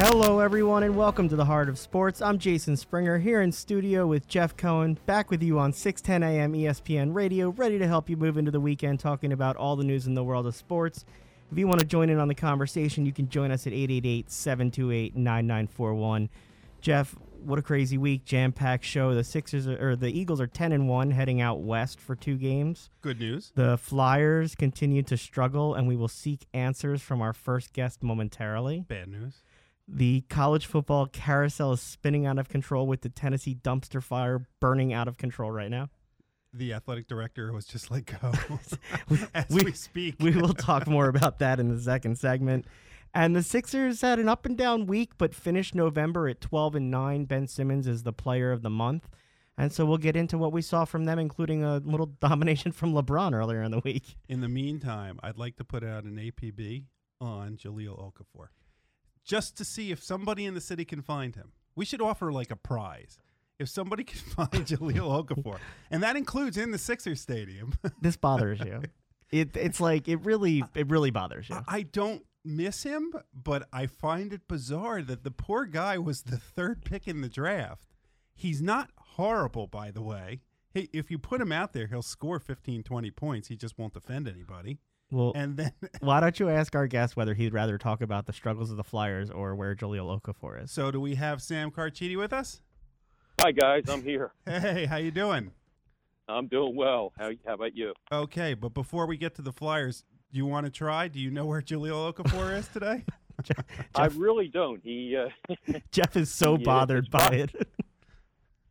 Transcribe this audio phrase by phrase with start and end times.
[0.00, 2.22] Hello, everyone, and welcome to the Heart of Sports.
[2.22, 6.52] I'm Jason Springer here in studio with Jeff Cohen, back with you on 6:10 a.m.
[6.52, 10.06] ESPN Radio, ready to help you move into the weekend, talking about all the news
[10.06, 11.04] in the world of sports.
[11.50, 16.28] If you want to join in on the conversation, you can join us at 888-728-9941.
[16.80, 19.16] Jeff, what a crazy week, jam-packed show.
[19.16, 22.36] The Sixers are, or the Eagles are 10 and 1 heading out west for two
[22.36, 22.88] games.
[23.02, 23.50] Good news.
[23.56, 28.84] The Flyers continue to struggle and we will seek answers from our first guest momentarily.
[28.86, 29.42] Bad news.
[29.90, 34.92] The college football carousel is spinning out of control with the Tennessee dumpster fire burning
[34.92, 35.88] out of control right now.
[36.52, 38.32] The athletic director was just let go
[39.34, 40.16] as we- we, speak.
[40.20, 42.66] We will talk more about that in the second segment.
[43.14, 46.90] And the Sixers had an up and down week, but finished November at 12 and
[46.90, 47.24] 9.
[47.24, 49.08] Ben Simmons is the player of the month.
[49.56, 52.92] And so we'll get into what we saw from them, including a little domination from
[52.92, 54.16] LeBron earlier in the week.
[54.28, 56.84] In the meantime, I'd like to put out an APB
[57.20, 58.48] on Jahlil Okafor,
[59.28, 61.52] just to see if somebody in the city can find him.
[61.76, 63.18] We should offer like a prize
[63.60, 65.58] if somebody can find Jahlil Okafor,
[65.90, 67.74] and that includes in the Sixers stadium.
[68.02, 68.82] This bothers you.
[69.30, 71.56] It, it's like it really it really bothers you.
[71.56, 76.22] I- I don't miss him, but I find it bizarre that the poor guy was
[76.22, 77.84] the third pick in the draft.
[78.34, 80.40] He's not horrible, by the way.
[80.72, 83.48] Hey, if you put him out there, he'll score 15, 20 points.
[83.48, 84.78] He just won't defend anybody.
[85.10, 88.32] Well, And then why don't you ask our guest whether he'd rather talk about the
[88.32, 90.70] struggles of the Flyers or where Jahlil Okafor is?
[90.70, 92.60] So do we have Sam Carchidi with us?
[93.40, 94.32] Hi guys, I'm here.
[94.46, 95.52] Hey, how you doing?
[96.28, 97.12] I'm doing well.
[97.18, 97.94] How how about you?
[98.12, 101.08] Okay, but before we get to the Flyers, do you want to try?
[101.08, 103.04] Do you know where Jahlil Okafor is today?
[103.94, 104.82] I really don't.
[104.82, 107.68] He, uh, Jeff is so bothered it's by it.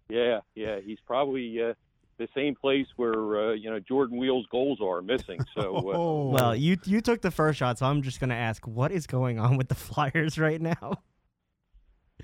[0.09, 1.73] yeah, yeah, he's probably uh,
[2.17, 5.39] the same place where uh, you know Jordan Weal's goals are missing.
[5.55, 6.29] So uh, Oh.
[6.29, 9.07] well, you you took the first shot, so I'm just going to ask what is
[9.07, 11.01] going on with the Flyers right now?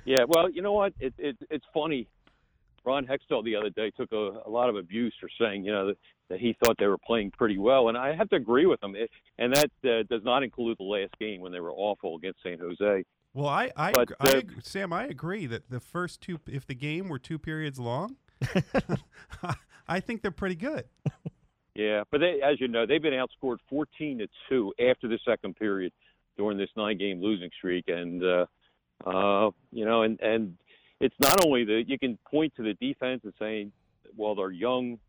[0.05, 0.93] yeah, well, you know what?
[0.99, 2.07] It, it it's funny.
[2.85, 5.87] Ron Hextall the other day took a, a lot of abuse for saying you know
[5.87, 5.97] that,
[6.29, 8.95] that he thought they were playing pretty well, and I have to agree with him.
[8.95, 9.09] It,
[9.39, 12.59] and that uh, does not include the last game when they were awful against San
[12.59, 13.05] Jose.
[13.33, 16.67] Well, I, I, But, ag- I uh, Sam, I agree that the first two, if
[16.67, 18.17] the game were two periods long,
[19.87, 20.85] I think they're pretty good.
[21.75, 25.55] Yeah, but they, as you know, they've been outscored 14 to two after the second
[25.55, 25.91] period
[26.37, 28.45] during this nine-game losing streak, and uh,
[29.05, 30.55] uh, you know, and and
[30.99, 33.71] it's not only that you can point to the defense and saying,
[34.15, 34.99] well, they're young,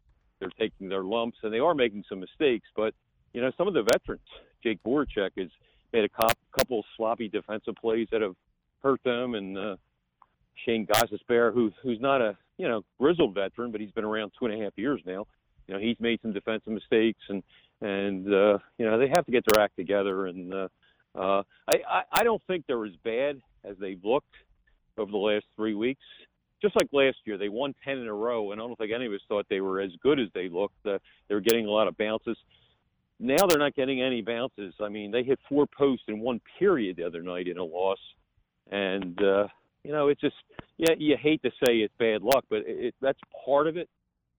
[0.41, 2.95] they're taking their lumps, and they are making some mistakes, but
[3.35, 4.23] you know, some of the veterans,
[4.63, 5.51] Jake Voracek has
[5.93, 8.37] made a cop, couple sloppy defensive plays that have
[8.83, 9.77] hurt them, and uh,
[10.65, 14.47] Shane Gostisbehere, who who's not a you know grizzled veteran, but he's been around two
[14.47, 15.27] and a half years now
[15.67, 17.43] you know he's made some defensive mistakes and
[17.81, 20.69] and uh you know they have to get their act together and uh
[21.15, 24.35] uh I, I I don't think they're as bad as they've looked
[24.97, 26.03] over the last three weeks.
[26.63, 29.07] Just like last year, they won ten in a row, and I don't think any
[29.07, 30.87] of us thought they were as good as they looked.
[30.87, 30.99] Uh,
[31.29, 32.39] they were getting a lot of bounces.
[33.21, 34.73] Now they're not getting any bounces.
[34.81, 37.99] I mean, they hit four posts in one period the other night in a loss,
[38.71, 39.49] and uh,
[39.85, 40.35] you know it's just
[40.77, 43.89] yeah you hate to say it's bad luck, but it, it, that's part of it.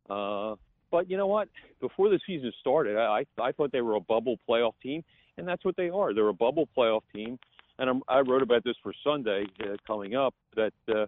[0.09, 0.55] Uh,
[0.91, 1.47] but you know what?
[1.79, 5.03] Before the season started, I I thought they were a bubble playoff team,
[5.37, 6.13] and that's what they are.
[6.13, 7.37] They're a bubble playoff team,
[7.79, 11.05] and I'm, I wrote about this for Sunday uh, coming up that uh,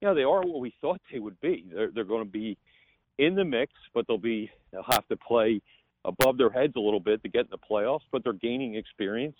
[0.00, 1.66] you know they are what we thought they would be.
[1.72, 2.56] They're they're going to be
[3.18, 5.60] in the mix, but they'll be they'll have to play
[6.04, 8.04] above their heads a little bit to get in the playoffs.
[8.12, 9.36] But they're gaining experience,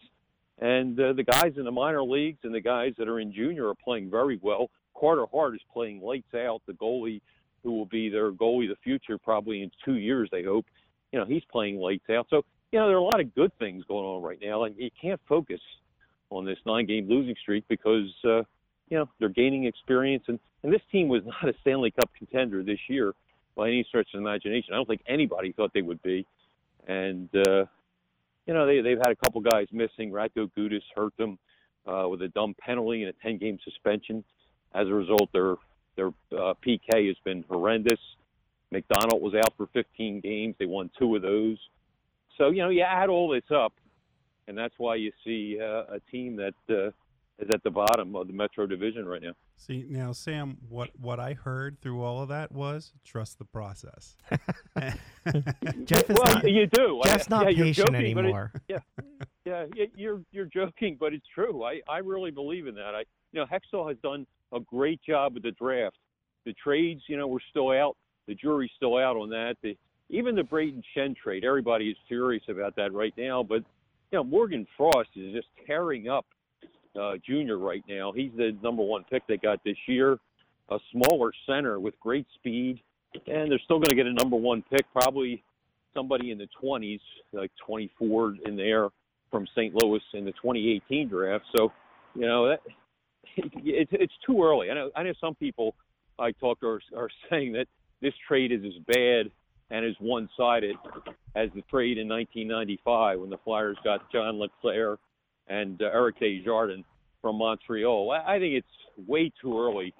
[0.58, 3.68] and uh, the guys in the minor leagues and the guys that are in junior
[3.68, 4.70] are playing very well.
[4.98, 6.62] Carter Hart is playing lights out.
[6.66, 7.20] The goalie
[7.62, 10.66] who will be their goalie of the future probably in two years, they hope.
[11.12, 12.26] You know, he's playing lights out.
[12.30, 14.74] So, you know, there are a lot of good things going on right now, and
[14.76, 15.60] you can't focus
[16.30, 18.42] on this nine game losing streak because, uh,
[18.88, 20.24] you know, they're gaining experience.
[20.28, 23.12] And, and this team was not a Stanley Cup contender this year
[23.56, 24.72] by any stretch of imagination.
[24.72, 26.26] I don't think anybody thought they would be.
[26.86, 27.66] And, uh,
[28.46, 30.10] you know, they, they've had a couple guys missing.
[30.10, 31.38] Radko Gudas hurt them
[31.86, 34.24] uh, with a dumb penalty and a 10 game suspension.
[34.74, 35.56] As a result, their
[35.96, 37.98] their uh, PK has been horrendous.
[38.70, 40.54] MacDonald was out for 15 games.
[40.58, 41.56] They won two of those.
[42.36, 43.72] So you know, you add all this up,
[44.46, 46.88] and that's why you see uh, a team that uh,
[47.38, 49.32] is at the bottom of the Metro Division right now.
[49.58, 54.16] See now, Sam, what what I heard through all of that was trust the process.
[55.84, 57.00] Jeff is well, not, you do.
[57.04, 58.52] Jeff's not yeah, you're patient joking, but it- anymore.
[58.68, 61.64] yeah, y- you're you're joking, but it's true.
[61.64, 62.94] I I really believe in that.
[62.94, 63.00] I
[63.32, 65.96] you know Hextall has done a great job with the draft.
[66.44, 67.96] The trades, you know, we're still out.
[68.28, 69.56] The jury's still out on that.
[69.62, 69.76] The,
[70.10, 73.42] even the Brayden Schenn trade, everybody is furious about that right now.
[73.42, 73.64] But
[74.12, 76.26] you know, Morgan Frost is just tearing up
[76.98, 77.54] uh, Jr.
[77.54, 78.12] right now.
[78.12, 80.18] He's the number one pick they got this year.
[80.68, 82.80] A smaller center with great speed,
[83.26, 85.42] and they're still going to get a number one pick, probably
[85.94, 87.00] somebody in the 20s,
[87.32, 88.88] like 24 in there
[89.30, 89.74] from St.
[89.74, 91.44] Louis in the 2018 draft.
[91.56, 91.72] So,
[92.14, 92.60] you know, that,
[93.36, 94.70] it's it's too early.
[94.70, 95.74] I know I know some people
[96.18, 97.66] I talk to are, are saying that
[98.00, 99.30] this trade is as bad
[99.70, 100.76] and as one-sided
[101.34, 104.96] as the trade in 1995 when the Flyers got John LeClair
[105.48, 106.84] and uh, Eric Desjardins
[107.22, 108.10] from Montreal.
[108.10, 109.94] I, I think it's way too early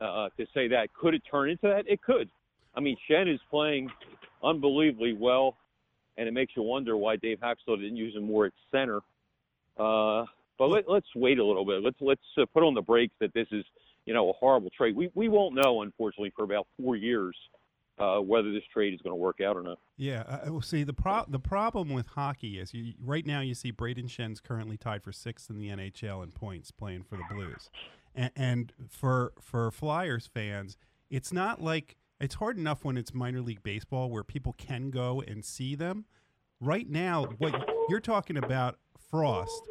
[0.00, 0.88] uh, to say that.
[0.94, 1.84] Could it turn into that?
[1.86, 2.28] It could.
[2.74, 3.90] I mean, Schenn is playing
[4.42, 5.56] unbelievably well,
[6.16, 9.00] and it makes you wonder why Dave Hakstol didn't use him more at center.
[9.76, 10.24] Uh,
[10.58, 11.82] but let, us wait a little bit.
[11.82, 13.64] Let's let's uh, put on the brakes that this is
[14.06, 14.96] you know a horrible trade.
[14.96, 17.36] We we won't know unfortunately for about four years
[17.98, 19.78] uh, whether this trade is going to work out or not.
[19.96, 23.72] Yeah, uh, see the pro- the problem with hockey is you right now you see
[23.72, 27.70] Brayden Schenn's currently tied for sixth in the NHL in points playing for the Blues,
[28.14, 30.76] and, and for for Flyers fans,
[31.10, 35.22] it's not like it's hard enough when it's minor league baseball where people can go
[35.26, 36.04] and see them.
[36.60, 37.54] Right now, what
[37.88, 38.78] you're talking about,
[39.10, 39.62] Frost,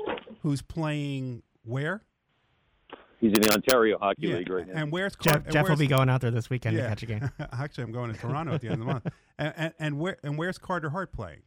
[0.41, 2.03] who's playing where?
[3.19, 4.35] He's in the Ontario Hockey yeah.
[4.35, 4.73] League right now.
[4.75, 5.35] And where's Jeff?
[5.35, 6.83] and Jeff where's, will be going out there this weekend yeah.
[6.83, 7.31] to catch a game.
[7.51, 9.07] Actually, I'm going to Toronto at the end of the month.
[9.39, 11.43] And, and, and where and where's Carter Hart playing?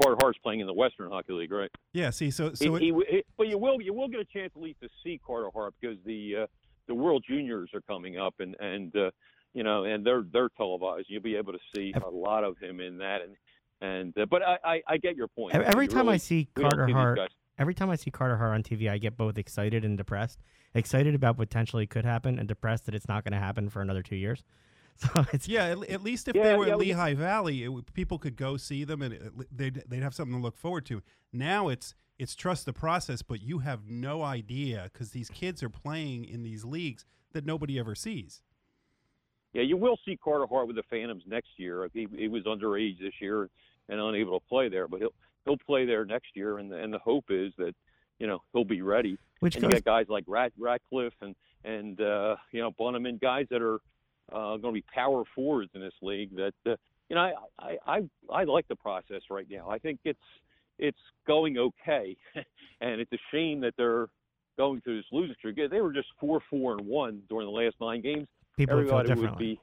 [0.00, 1.72] Carter Hart's playing in the Western Hockey League, right?
[1.92, 2.10] Yeah.
[2.10, 4.52] See, so so he, it, he, he, but you will you will get a chance
[4.54, 6.46] at least to see Carter Hart because the uh,
[6.86, 9.10] the World Juniors are coming up and and uh,
[9.54, 11.06] you know and they're they're televised.
[11.08, 13.34] You'll be able to see a lot of him in that and
[13.80, 15.56] and uh, but I, I, I get your point.
[15.56, 17.30] Every You time really- I see Carter Hart, guys.
[17.58, 20.40] Every time I see Carter Hart on TV, I get both excited and depressed.
[20.74, 24.02] Excited about potentially could happen, and depressed that it's not going to happen for another
[24.02, 24.42] two years.
[24.94, 27.64] So it's yeah, at, at least if Yeah, they were yeah, at we- Lehigh Valley,
[27.64, 30.56] it, people could go see them and uh, it, they'd they'd have something to look
[30.56, 31.02] forward to.
[31.32, 35.70] Now it's it's trust the process, but you have no idea because these kids are
[35.70, 38.42] playing in these leagues that nobody ever sees.
[39.54, 41.88] Yeah, you will see Carter Hart with the Phantoms next year.
[41.94, 43.48] He, he was underage this year
[43.88, 46.58] and unable to play there, but he'll he'll play there next year.
[46.58, 47.74] And the, and the hope is that
[48.18, 49.18] you know he'll be ready.
[49.40, 51.34] which and you goes got guys like Rat, Ratcliffe and
[51.64, 53.80] and uh, you know Bunnaman, guys that are
[54.32, 56.34] uh, going to be power forwards in this league.
[56.36, 56.76] That uh,
[57.08, 59.68] you know I, I I I like the process right now.
[59.70, 60.18] I think it's
[60.78, 62.16] it's going okay,
[62.80, 64.06] and it's a shame that they're
[64.58, 65.56] going through this losing streak.
[65.70, 68.28] They were just four four and one during the last nine games.
[68.56, 69.54] people would feel everybody would differently.
[69.54, 69.60] be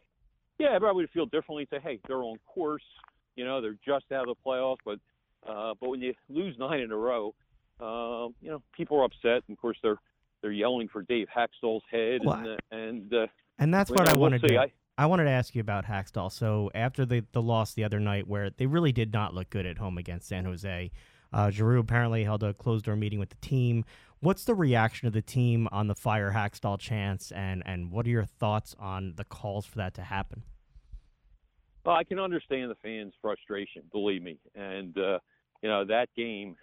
[0.59, 1.67] yeah, everybody would feel differently.
[1.71, 2.83] Say, hey, they're on course.
[3.35, 4.99] You know, they're just out of the playoffs, but
[5.47, 7.33] uh, but when you lose nine in a row,
[7.79, 9.43] uh, you know, people are upset.
[9.47, 9.99] And of course, they're
[10.41, 13.27] they're yelling for Dave Hakstol's head, Well, and uh, and uh,
[13.57, 14.57] and that's what I we'll wanted to.
[14.57, 16.31] I, I wanted to ask you about Hakstol.
[16.31, 19.65] So after the the loss the other night, where they really did not look good
[19.65, 20.91] at home against San Jose,
[21.31, 23.85] uh, Giroux apparently held a closed door meeting with the team.
[24.21, 28.09] What's the reaction of the team on the fire Hakstol chance, and and what are
[28.09, 30.43] your thoughts on the calls for that to happen?
[31.85, 34.37] Well, I can understand the fans' frustration, believe me.
[34.55, 35.19] And uh,
[35.61, 36.55] you know that game,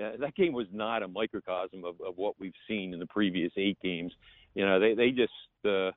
[0.00, 3.52] uh, that game was not a microcosm of, of what we've seen in the previous
[3.56, 4.12] eight games.
[4.54, 5.32] You know, they they just
[5.64, 5.90] uh,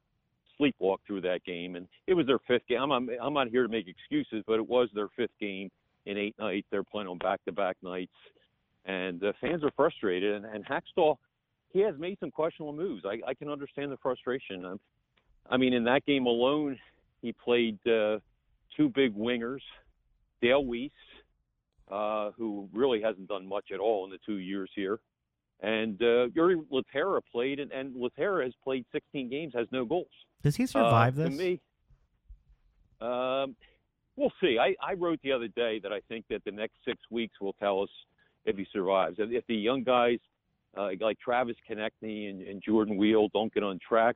[0.60, 2.80] sleepwalked through that game, and it was their fifth game.
[2.80, 5.70] I'm I'm, I'm not here to make excuses, but it was their fifth game
[6.06, 6.68] in eight nights.
[6.72, 8.12] They're playing on back-to-back nights,
[8.86, 10.36] and the fans are frustrated.
[10.36, 11.18] And, and Hakstol,
[11.70, 13.04] he has made some questionable moves.
[13.06, 14.66] I, I can understand the frustration.
[14.66, 14.80] Um,
[15.50, 16.80] I mean, in that game alone,
[17.22, 17.78] he played.
[17.88, 18.20] Uh,
[18.76, 19.62] two big wingers,
[20.42, 20.92] Dale Weise,
[21.92, 25.00] uh, who really hasn't done much at all in the two years here,
[25.62, 30.08] and uh, Jori Lehtera played, and, and Lehtera has played 16 games, has no goals.
[30.42, 31.38] Does he survive uh, this?
[31.38, 31.62] To me,
[33.00, 33.56] um,
[34.16, 34.58] we'll see.
[34.60, 37.54] I, I wrote the other day that I think that the next six weeks will
[37.54, 37.90] tell us
[38.46, 39.16] if he survives.
[39.20, 40.20] If, if the young guys
[40.78, 44.16] uh, like Travis Konecny and, and Jordan Weal don't get on track,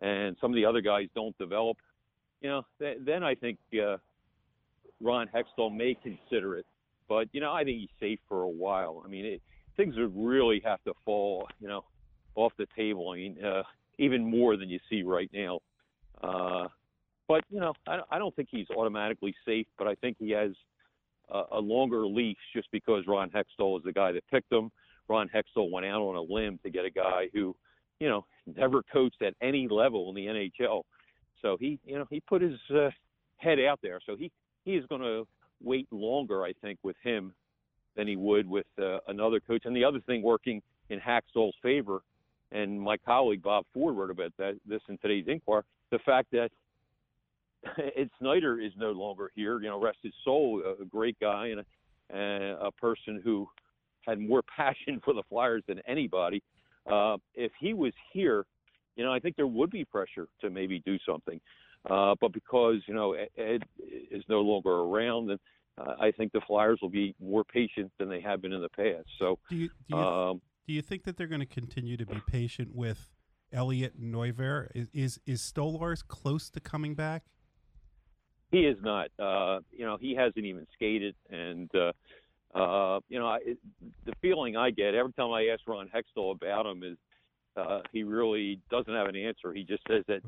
[0.00, 1.76] and some of the other guys don't develop,
[2.40, 3.96] you know, th- then I think uh,
[5.00, 6.66] Ron Hextall may consider it.
[7.08, 9.02] But you know, I think he's safe for a while.
[9.04, 9.42] I mean, it,
[9.76, 11.84] things would really have to fall, you know,
[12.34, 13.10] off the table.
[13.10, 13.62] I mean, uh,
[13.98, 15.60] even more than you see right now.
[16.22, 16.68] Uh,
[17.26, 19.66] but you know, I, I don't think he's automatically safe.
[19.78, 20.52] But I think he has
[21.30, 24.70] a, a longer leash just because Ron Hextall is the guy that picked him.
[25.08, 27.56] Ron Hextall went out on a limb to get a guy who,
[27.98, 28.26] you know,
[28.56, 30.82] never coached at any level in the NHL.
[31.42, 32.90] So he, you know, he put his uh,
[33.36, 34.00] head out there.
[34.04, 34.30] So he
[34.64, 35.26] he is going to
[35.62, 37.32] wait longer, I think, with him
[37.96, 39.62] than he would with uh, another coach.
[39.64, 42.02] And the other thing working in Hakstol's favor,
[42.52, 46.50] and my colleague Bob Ford wrote about that this in today's Inquirer, the fact that
[47.96, 49.60] Ed Snider is no longer here.
[49.60, 53.48] You know, rest his soul, a, great guy and a, and a person who
[54.06, 56.42] had more passion for the Flyers than anybody.
[56.90, 58.46] Uh, if he was here,
[58.98, 61.40] you know, I think there would be pressure to maybe do something.
[61.88, 63.62] Uh, but because you know Ed
[64.10, 65.40] is no longer around, and
[65.78, 68.68] uh, I think the Flyers will be more patient than they have been in the
[68.68, 69.06] past.
[69.18, 72.04] So, do you do you, um, do you think that they're going to continue to
[72.04, 73.12] be patient with
[73.52, 74.70] Elliott and Neuvirth?
[74.74, 77.22] Is is, is Stolarz close to coming back?
[78.50, 79.08] he is not.
[79.18, 81.92] Uh, you know, he hasn't even skated, and uh,
[82.58, 83.40] uh, you know, I,
[84.04, 86.96] the feeling I get every time I ask Ron Hextall about him is
[87.56, 89.52] uh, he really doesn't have an answer.
[89.52, 90.20] He just says that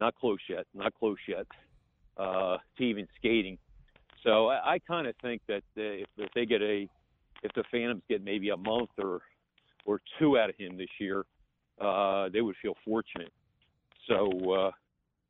[0.00, 1.46] not close yet, not close yet
[2.16, 3.58] uh, to even skating.
[4.22, 6.88] So I, I kind of think that uh, if, if they get a,
[7.42, 9.20] if the Phantoms get maybe a month or
[9.86, 11.26] or two out of him this year,
[11.80, 13.32] uh, they would feel fortunate.
[14.08, 14.70] So, uh,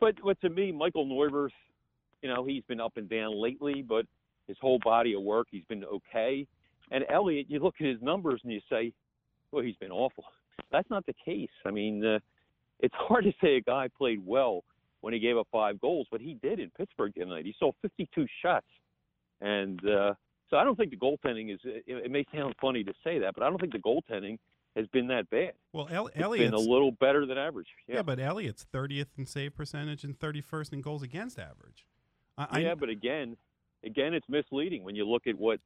[0.00, 1.50] but but to me, Michael Neuvirth,
[2.22, 4.06] you know, he's been up and down lately, but
[4.46, 6.46] his whole body of work, he's been okay.
[6.90, 8.92] And Elliott, you look at his numbers and you say,
[9.50, 10.24] well, he's been awful.
[10.73, 11.50] That's not the case.
[11.64, 12.18] I mean, uh,
[12.80, 14.64] it's hard to say a guy played well
[15.00, 17.44] when he gave up five goals, but he did in Pittsburgh tonight.
[17.44, 18.66] He saw 52 shots,
[19.40, 20.14] and uh,
[20.50, 21.61] so I don't think the goaltending is.
[21.64, 24.38] It, it may sound funny to say that, but I don't think the goaltending
[24.76, 25.52] has been that bad.
[25.73, 27.68] Well, El- It's been a little better than average.
[27.87, 28.02] yeah.
[28.02, 31.87] but Elliott's thirtieth in save percentage and thirty first in goals against average.
[32.37, 33.37] I, I- yeah, but again,
[33.84, 35.61] again, it's misleading when you look at what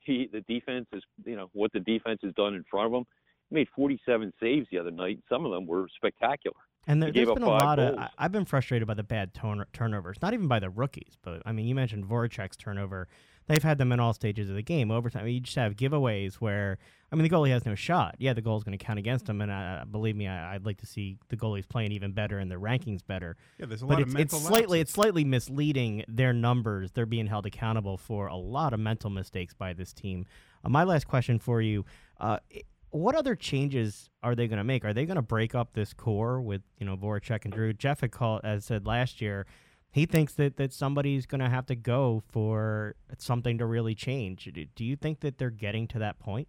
[0.00, 3.04] he, the defense is, you know, what the defense has done in front of him.
[3.50, 5.18] He made 47 saves the other night.
[5.28, 6.56] Some of them were spectacular.
[6.86, 7.96] And there, He gave up been a lot of.
[7.96, 8.08] goals.
[8.18, 11.42] I, I've been frustrated by the bad turn, turnovers, not even by the rookies, but
[11.44, 13.06] I mean, you mentioned Voracek's turnover.
[13.46, 14.90] They've had them in all stages of the game.
[14.92, 16.78] Overtime, you just have giveaways where,
[17.10, 18.14] I mean, the goalie has no shot.
[18.18, 20.78] Yeah, the goal's going to count against him, and uh, believe me, I, I'd like
[20.78, 23.36] to see the goalies playing even better and their rankings better.
[23.58, 24.80] yeah, there's a But lot it's, of it's slightly lapses.
[24.82, 26.92] it's slightly misleading their numbers.
[26.92, 30.26] They're being held accountable for a lot of mental mistakes by this team.
[30.64, 31.84] Uh, my last question for you:
[32.20, 34.84] uh, i- What other changes are they going to make?
[34.84, 37.72] Are they going to break up this core with you know Voracek and Drew?
[37.72, 39.46] Jeff had called, as said last year,
[39.90, 44.48] he thinks that that somebody's going to have to go for something to really change.
[44.74, 46.48] Do- you think that they're getting to that point?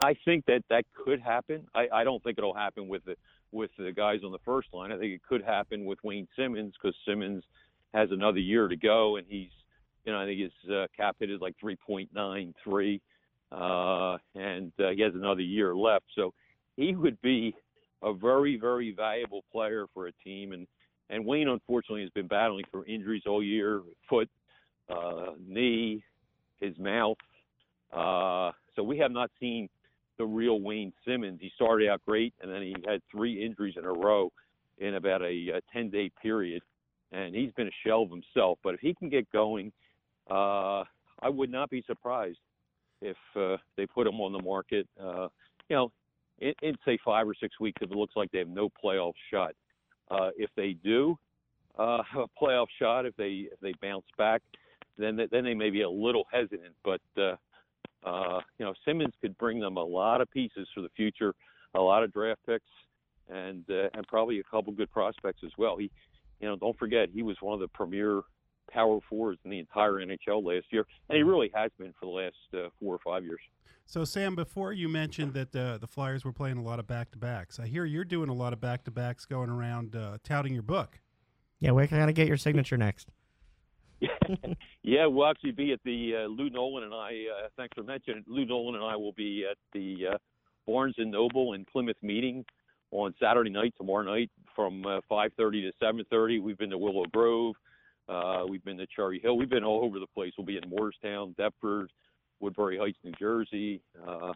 [0.00, 1.66] I think that that could happen.
[1.74, 3.16] I, I don't think it'll happen with the
[3.50, 4.92] with the guys on the first line.
[4.92, 7.44] I think it could happen with Wayne Simmonds because Simmonds
[7.94, 9.50] has another year to go, and he's,
[10.04, 13.00] you know, I think his uh, cap hit is like 3.93,
[13.52, 16.04] uh, and uh, he has another year left.
[16.14, 16.32] So
[16.76, 17.54] he would be
[18.02, 20.52] a very, very valuable player for a team.
[20.52, 20.66] And
[21.10, 24.28] and Wayne unfortunately has been battling through injuries all year, foot,
[24.90, 26.04] uh, knee,
[26.60, 27.16] his mouth.
[27.92, 29.70] Uh, so we have not seen
[30.18, 31.40] the real Wayne Simmonds.
[31.40, 34.30] He started out great, and then he had three injuries in a row
[34.78, 36.62] in about a, a 10 day period,
[37.12, 38.58] and he's been a shell of himself.
[38.62, 39.72] But if he can get going,
[40.30, 40.84] uh,
[41.22, 42.38] I would not be surprised
[43.00, 44.86] if uh, they put him on the market.
[45.00, 45.28] Uh,
[45.68, 45.92] you know,
[46.40, 49.14] in, in say five or six weeks, if it looks like they have no playoff
[49.30, 49.52] shot.
[50.10, 51.16] Uh, if they do
[51.78, 54.42] uh, have a playoff shot, if they if they bounce back,
[54.96, 56.74] then they, then they may be a little hesitant.
[56.84, 57.36] But uh,
[58.04, 61.34] uh, you know, Simmonds could bring them a lot of pieces for the future,
[61.74, 62.64] a lot of draft picks,
[63.28, 65.76] and uh, and probably a couple good prospects as well.
[65.76, 65.90] He,
[66.40, 68.22] you know, don't forget he was one of the premier
[68.72, 72.12] power forwards in the entire NHL last year, and he really has been for the
[72.12, 73.40] last uh, four or five years.
[73.86, 77.10] So, Sam, before you mentioned that uh, the Flyers were playing a lot of back
[77.12, 80.18] to backs, I hear you're doing a lot of back to backs going around uh,
[80.22, 81.00] touting your book.
[81.58, 83.08] Yeah, we're going to get your signature next.
[84.82, 87.24] yeah, we'll actually be at the uh, Lou Nolan and I.
[87.34, 88.24] Uh, thanks for mentioning.
[88.26, 90.18] Lou Nolan and I will be at the uh,
[90.66, 92.44] Barnes and Noble in Plymouth meeting
[92.90, 96.42] on Saturday night, tomorrow night, from uh, 5:30 to 7:30.
[96.42, 97.54] We've been to Willow Grove.
[98.08, 99.36] Uh, we've been to Cherry Hill.
[99.36, 100.32] We've been all over the place.
[100.38, 101.88] We'll be in Moorestown, Deptford,
[102.40, 103.82] Woodbury Heights, New Jersey.
[104.06, 104.32] Uh,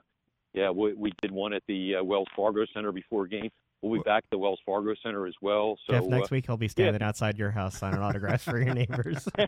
[0.52, 3.50] yeah, we, we did one at the uh, Wells Fargo Center before game.
[3.80, 5.76] We'll be back at the Wells Fargo Center as well.
[5.86, 8.74] So Jeff, next uh, week he'll be standing outside your house signing autographs for your
[8.74, 9.28] neighbors.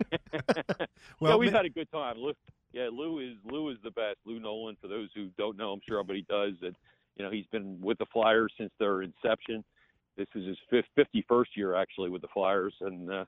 [1.20, 2.16] Well, yeah, we've had a good time.
[2.18, 2.32] Lou,
[2.72, 4.16] yeah, Lou is Lou is the best.
[4.24, 6.54] Lou Nolan, for those who don't know, I'm sure everybody does.
[6.60, 6.74] That
[7.16, 9.62] you know he's been with the Flyers since their inception.
[10.16, 13.24] This is his fifth, 51st year actually with the Flyers, and uh,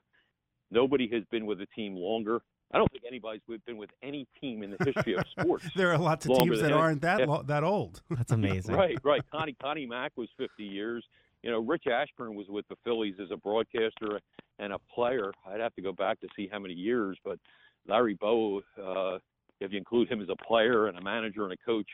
[0.71, 2.41] nobody has been with the team longer.
[2.73, 5.65] I don't think anybody's been with any team in the history of sports.
[5.75, 6.77] there are lots of teams that him.
[6.77, 7.25] aren't that Yeah.
[7.25, 8.01] lo- that old.
[8.09, 8.75] That's amazing.
[8.75, 9.21] Right, right.
[9.31, 11.05] Connie Connie Mack was 50 years.
[11.43, 14.19] You know, Rich Ashburn was with the Phillies as a broadcaster
[14.59, 15.31] and a player.
[15.47, 17.39] I'd have to go back to see how many years, but
[17.87, 19.19] Larry Bowa, uh,
[19.61, 21.87] if you include him as a player and a manager and a coach,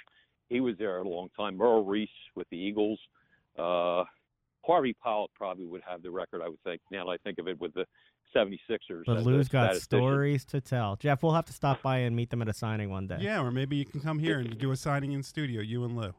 [0.50, 1.58] he was there a long time.
[1.58, 3.00] Merrill Reese with the Eagles.
[3.60, 4.06] Uh,
[4.66, 6.82] Harvey Pollock probably would have the record, I would think.
[6.90, 7.86] Now that I think of it, with the
[8.36, 9.04] 76ers.
[9.06, 10.96] But Lou's got stories to tell.
[10.96, 13.18] Jeff, we'll have to stop by and meet them at a signing one day.
[13.20, 15.96] Yeah, or maybe you can come here and do a signing in studio, you and
[15.98, 16.14] Lou.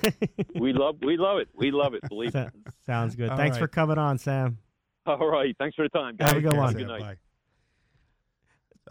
[0.54, 1.48] We love we love it.
[1.54, 2.02] We love it.
[2.08, 2.42] Believe me.
[2.42, 2.50] So-
[2.86, 3.30] Sounds good.
[3.30, 4.58] All Thanks for coming on, Sam.
[5.06, 5.54] All right.
[5.58, 6.28] Thanks for the time, guys.
[6.28, 6.74] Have a good one.
[6.74, 7.00] Good night.
[7.00, 7.16] Bye.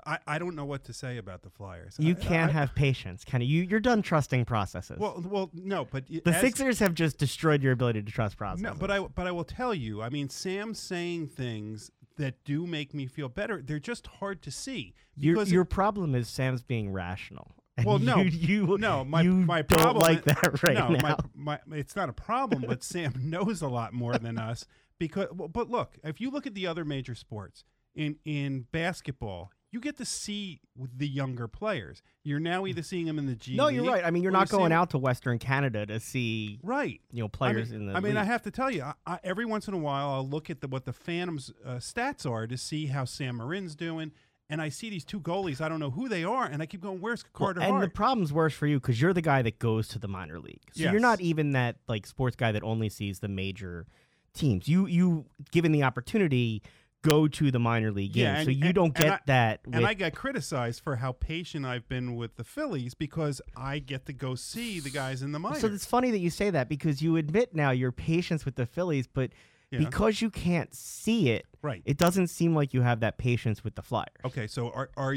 [0.05, 1.97] I, I don't know what to say about the Flyers.
[1.99, 3.45] You I- can't I- have patience, Kenny.
[3.45, 4.97] You you're done trusting processes.
[4.99, 8.63] Well, well, no, but the as- Sixers have just destroyed your ability to trust processes.
[8.63, 10.01] No, but I but I will tell you.
[10.01, 13.61] I mean, Sam's saying things that do make me feel better.
[13.61, 17.55] They're just hard to see your your problem is Sam's being rational.
[17.85, 21.17] Well, no, you, you no, my you my don't problem like that right no, now.
[21.33, 24.65] My, my, it's not a problem, but Sam knows a lot more than us
[24.99, 25.27] because.
[25.33, 27.63] But look, if you look at the other major sports
[27.95, 30.59] in in basketball, you get to see
[30.97, 32.01] the younger players.
[32.23, 33.55] You're now either seeing them in the G.
[33.55, 34.03] no, you're right.
[34.03, 36.99] I mean, you're not seeing going out to Western Canada to see right.
[37.11, 37.97] you know players I mean, in the.
[37.97, 40.27] I mean, I have to tell you, I, I, every once in a while, I'll
[40.27, 44.11] look at the, what the Phantoms' uh, stats are to see how Sam Morin's doing,
[44.49, 45.61] and I see these two goalies.
[45.61, 47.87] I don't know who they are, and I keep going, "Where's Well, Carter and the
[47.87, 50.61] problem's worse for you because you're the guy that goes to the minor league.
[50.73, 53.87] So you're not even that like sports guy that only sees the major
[54.33, 54.67] teams.
[54.67, 56.61] You you given the opportunity
[57.01, 59.61] go to the minor league Yeah, and- so you and- don't get I- that.
[59.65, 63.79] With, and I got criticized for how patient I've been with the Phillies because I
[63.79, 65.61] get to go see the guys in the minors.
[65.61, 68.65] so it's funny that you say that because you admit now your patience with the
[68.65, 69.31] Phillies, but
[69.71, 69.79] Yeah.
[69.79, 71.81] because you can't see it, right.
[71.85, 74.09] it doesn't seem like you have that patience with the Flyers.
[74.25, 75.15] Okay, so are are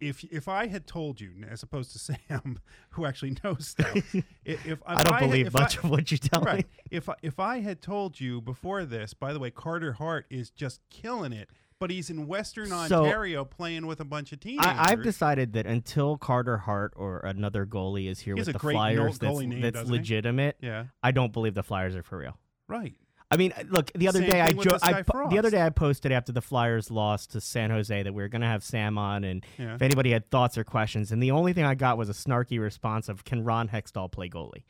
[0.00, 2.58] If if I had told you, as opposed to Sam,
[2.90, 5.90] who actually knows stuff, i- if, if I don't had- believe if much I, of
[5.90, 6.58] what you tell right.
[6.58, 6.64] me.
[6.90, 10.50] If I, if I had told you before this, by the way, Carter Hart is
[10.50, 11.50] just killing it,
[11.80, 14.66] but he's in Western So- Ontario playing with a bunch of teenagers.
[14.66, 18.58] I, I've decided that until Carter Hart or another goalie is here He with the
[18.58, 19.98] Flyers that's, name, that's doesn't he?
[19.98, 22.38] legitimate, yeah, I don't believe the Flyers are for real.
[22.68, 22.94] right.
[23.30, 23.90] I mean, uh, look.
[23.92, 26.40] The other Same day, I, jo- I po- the other day I posted after the
[26.40, 29.74] Flyers lost to San Jose that we were going to have Sam on, and Yeah.
[29.74, 32.60] if anybody had thoughts or questions, and the only thing I got was a snarky
[32.60, 34.62] response of, "Can Ron Hextall play goalie?"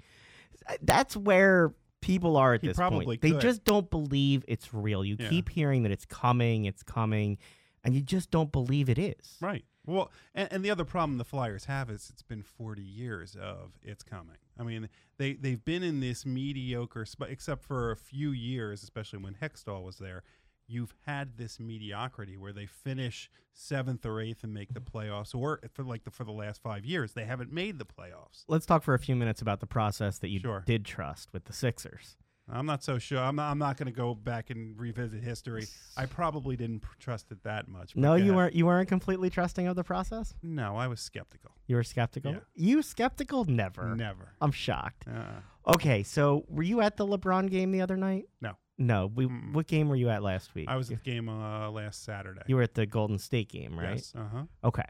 [0.66, 3.20] Uh, that's where people are at He this probably point.
[3.20, 5.04] They just don't believe it's real.
[5.04, 5.28] You Yeah.
[5.28, 7.36] keep hearing that it's coming, it's coming,
[7.84, 9.36] and you just don't believe it is.
[9.40, 9.64] Right.
[9.86, 13.72] Well, and, and the other problem the Flyers have is it's been 40 years of
[13.82, 14.36] it's coming.
[14.58, 19.20] I mean, they they've been in this mediocre spot, except for a few years, especially
[19.20, 20.22] when Hextall was there.
[20.68, 25.60] You've had this mediocrity where they finish seventh or eighth and make the playoffs, or
[25.72, 28.44] for like the for the last five years they haven't made the playoffs.
[28.48, 30.64] Let's talk for a few minutes about the process that you Sure.
[30.66, 32.16] did trust with the Sixers.
[32.48, 33.18] I'm not so sure.
[33.18, 35.66] I'm not, I'm not going to go back and revisit history.
[35.96, 37.96] I probably didn't pr- trust it that much.
[37.96, 38.54] No, you weren't.
[38.54, 40.32] You weren't completely trusting of the process.
[40.42, 41.50] No, I was skeptical.
[41.66, 42.32] You were skeptical.
[42.32, 42.38] Yeah.
[42.54, 43.44] You skeptical?
[43.46, 43.94] Never.
[43.96, 44.32] Never.
[44.40, 45.04] I'm shocked.
[45.08, 48.26] Uh, Okay, so were you at the LeBron game the other night?
[48.40, 48.52] No.
[48.78, 49.10] No.
[49.12, 49.52] We, Mm-mm.
[49.52, 50.68] what game were you at last week?
[50.68, 52.42] I was at the game uh, last Saturday.
[52.46, 53.94] You were at the Golden State game, right?
[53.96, 54.12] Yes.
[54.16, 54.42] Uh huh.
[54.62, 54.84] Okay.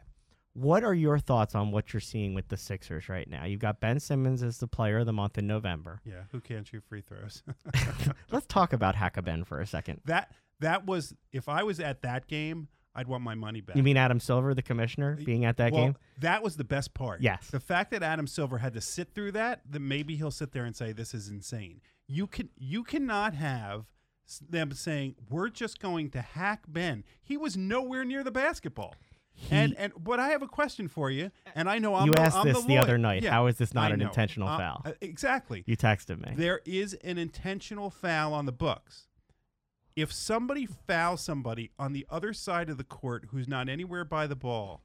[0.57, 3.45] What are your thoughts on what you're seeing with the Sixers right now?
[3.45, 6.01] You've got Ben Simmons as the player of the month in November.
[6.03, 6.23] Yeah.
[6.31, 7.43] Who can't shoot free throws?
[8.31, 10.01] Let's talk about Hackaben for a second.
[10.05, 13.75] that that was if I was at that game, I'd want my money back.
[13.75, 15.95] You mean Adam Silver, the commissioner, being at that well, game?
[16.21, 17.21] That was the best part.
[17.21, 17.49] Yes.
[17.51, 20.65] The fact that Adam Silver had to sit through that, then maybe he'll sit there
[20.65, 23.85] and say, "This is insane." You can you cannot have
[24.49, 27.03] them saying we're just going to hack Ben.
[27.21, 28.95] He was nowhere near the basketball.
[29.51, 32.21] And and but I have a question for you, and I know I'm you the,
[32.21, 33.23] asked I'm this the, the, other night.
[33.23, 34.07] Yeah, How is this not I an know.
[34.07, 34.81] intentional Uh, foul?
[34.85, 35.63] uh, exactly.
[35.65, 36.33] you texted me.
[36.35, 39.07] There is an intentional foul on the books.
[39.95, 44.27] If somebody fouls somebody on the other side of the court who's not anywhere by
[44.27, 44.83] the ball,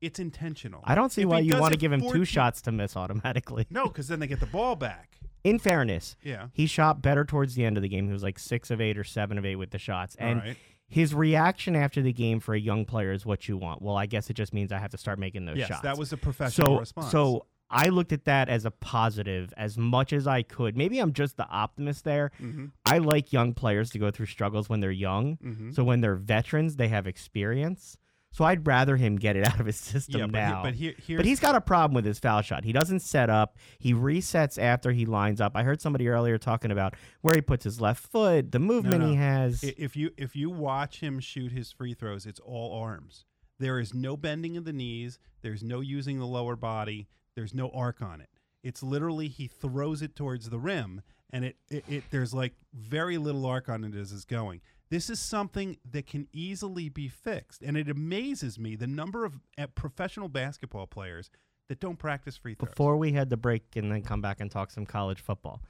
[0.00, 0.80] it's intentional.
[0.84, 2.96] I don't see If why you want to give him 14 two shots to miss
[2.96, 3.66] automatically.
[3.68, 5.18] No, because then they get the ball back.
[5.44, 6.48] In fairness, Yeah.
[6.52, 8.06] he shot better towards the end of the game.
[8.06, 10.16] He was like six of eight or seven of eight with the shots.
[10.18, 10.56] And All right.
[10.88, 13.82] His reaction after the game for a young player is what you want.
[13.82, 15.82] Well, I guess it just means I have to start making those Yes, shots.
[15.82, 17.12] that was a professional so, response.
[17.12, 20.76] So I looked at that as a positive as much as I could.
[20.76, 22.32] Maybe I'm just the optimist there.
[22.38, 25.36] hmm I like young players to go through struggles when they're young.
[25.42, 27.98] hmm So when they're veterans, they have experience.
[28.30, 30.56] So I'd rather him get it out of his system yeah, but, now.
[30.56, 32.64] he, but here, here's But he's got a problem with his foul shot.
[32.64, 33.56] He doesn't set up.
[33.78, 35.52] He resets after he lines up.
[35.54, 39.08] I heard somebody earlier talking about where he puts his left foot, the movement no.
[39.10, 39.62] he has.
[39.64, 43.24] If you if you watch him shoot his free throws, it's all arms.
[43.58, 45.18] There is no bending of the knees.
[45.42, 47.08] There's no using the lower body.
[47.34, 48.28] There's no arc on it.
[48.62, 53.18] It's literally he throws it towards the rim, and it, it, it there's like very
[53.18, 54.60] little arc on it as it's going.
[54.90, 59.34] This is something that can easily be fixed, and it amazes me the number of
[59.58, 61.30] uh, professional basketball players
[61.68, 62.70] that don't practice free throws.
[62.70, 65.62] Before we had the break and then come back and talk some college football,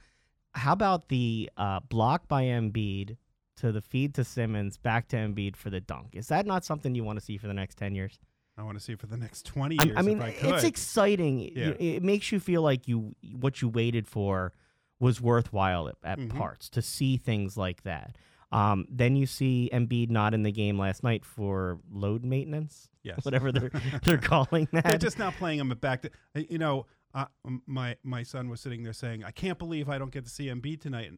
[0.53, 3.17] how about the uh, block by Embiid
[3.57, 6.09] to the feed to Simmons, back to Embiid for the dunk.
[6.13, 8.17] Is that not something you want to see for the next 10 years?
[8.57, 10.63] I want to see for the next 20 I- years I mean, if I it's
[10.63, 11.41] exciting.
[11.41, 11.67] It- Yeah.
[11.79, 14.53] It, makes you feel like you what you waited for
[14.99, 16.29] was worthwhile at, at Mhm.
[16.37, 18.17] parts to see things like that.
[18.51, 23.23] Um, then you see Embiid not in the game last night for load maintenance, yes.
[23.23, 23.71] whatever they're
[24.03, 24.85] they're calling that.
[24.85, 26.85] They're just not playing him back to uh, you know.
[27.13, 27.25] Uh,
[27.65, 30.45] my my son was sitting there saying, "I can't believe I don't get to see
[30.47, 31.17] Embiid tonight." And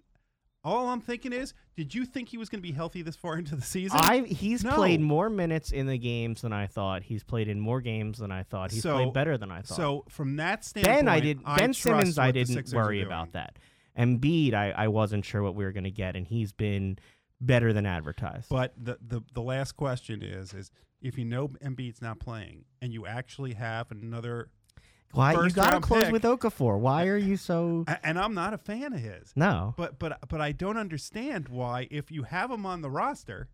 [0.63, 3.38] all I'm thinking is, did you think he was going to be healthy this far
[3.38, 4.00] into the season?
[4.02, 4.76] I he's No.
[4.76, 7.04] played more minutes in the games than I thought.
[7.04, 8.72] He's played in more games than I thought.
[8.72, 9.76] He's So- played better than I thought.
[9.76, 11.44] so from that standpoint, Ben, I did.
[11.44, 13.58] Ben trust Simmons, I didn't worry about that.
[13.98, 16.98] Embiid, I, I wasn't sure what we were going to get, and he's been
[17.42, 18.48] better than advertised.
[18.50, 22.94] But the, the the last question is is if you know Embiid's not playing and
[22.94, 24.50] you actually have another,
[25.14, 26.14] Why you got to close pick.
[26.14, 26.80] with Okafor?
[26.80, 27.84] Why are you so?
[28.04, 31.88] and I'm not a fan of his, No, but but but I don't understand why
[31.92, 33.50] if you have him on the roster.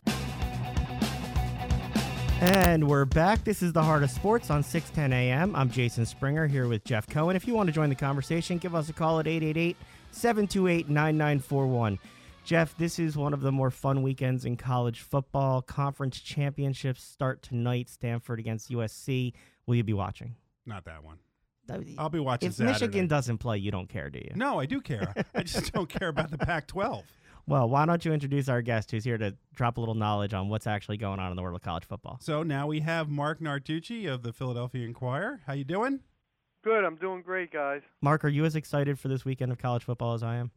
[2.40, 3.44] And we're back.
[3.44, 5.54] This is the Heart of Sports on 610 AM.
[5.54, 7.36] I'm Jason Springer here with Jeff Cohen.
[7.36, 9.76] If you want to join the conversation, give us a call at 888
[10.12, 11.98] 728 9941.
[12.44, 15.62] Jeff, this is one of the more fun weekends in college football.
[15.62, 17.88] Conference championships start tonight.
[17.88, 19.32] Stanford against USC.
[19.66, 20.34] Will you be watching?
[20.66, 21.18] Not that one.
[21.96, 22.48] I'll be watching.
[22.48, 22.72] If Saturday.
[22.72, 24.32] Michigan doesn't play, you don't care, do you?
[24.34, 25.14] No, I do care.
[25.34, 27.02] I just don't care about the Pac-12.
[27.44, 30.48] Well, why don't you introduce our guest who's here to drop a little knowledge on
[30.48, 32.18] what's actually going on in the world of college football?
[32.20, 35.40] So now we have Marc Narducci of the Philadelphia Inquirer.
[35.44, 35.98] How you doing?
[36.62, 36.84] Good.
[36.84, 37.82] I'm doing great, guys.
[38.00, 40.52] Marc, are you as excited for this weekend of college football as I am?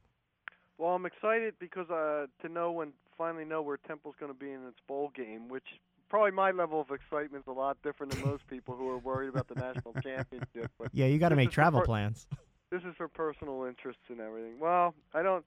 [0.77, 4.51] Well, I'm excited because uh, to know when finally know where Temple's going to be
[4.51, 5.63] in its bowl game, which
[6.09, 9.29] probably my level of excitement is a lot different than most people who are worried
[9.29, 10.71] about the national championship.
[10.77, 12.27] But Yeah, you got to make travel fir- plans.
[12.71, 14.59] this is for personal interests and everything.
[14.59, 15.45] Well, I don't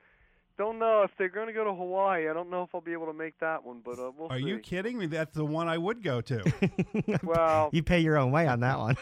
[0.56, 2.28] don't know if they're going to go to Hawaii.
[2.28, 4.40] I don't know if I'll be able to make that one, but uh, we'll Are
[4.40, 4.46] see.
[4.46, 5.06] you kidding me?
[5.06, 6.52] That's the one I would go to.
[7.22, 8.96] Well, you pay your own way on that one.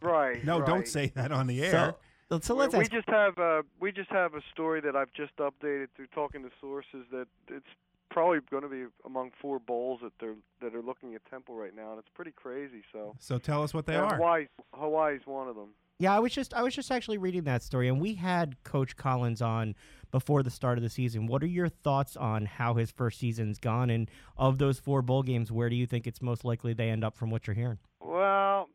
[0.00, 0.42] right.
[0.44, 1.70] no, don't say that on the air.
[1.70, 1.96] so,
[2.40, 2.90] so We- let's we ask.
[2.92, 6.50] just have uh, we just have a story that I've just updated through talking to
[6.60, 7.66] sources that it's
[8.10, 11.74] probably going to be among four bowls that they're that are looking at Temple right
[11.74, 12.82] now, and it's pretty crazy.
[12.92, 14.14] So so tell us what they and are.
[14.16, 15.70] Hawaii Hawaii's one of them.
[15.98, 18.96] Yeah, I was just I was just actually reading that story, and we had Coach
[18.96, 19.74] Collins on
[20.10, 21.26] before the start of the season.
[21.26, 25.22] What are your thoughts on how his first season's gone, and of those four bowl
[25.22, 27.78] games, where do you think it's most likely they end up from what you're hearing?
[28.02, 28.70] Well,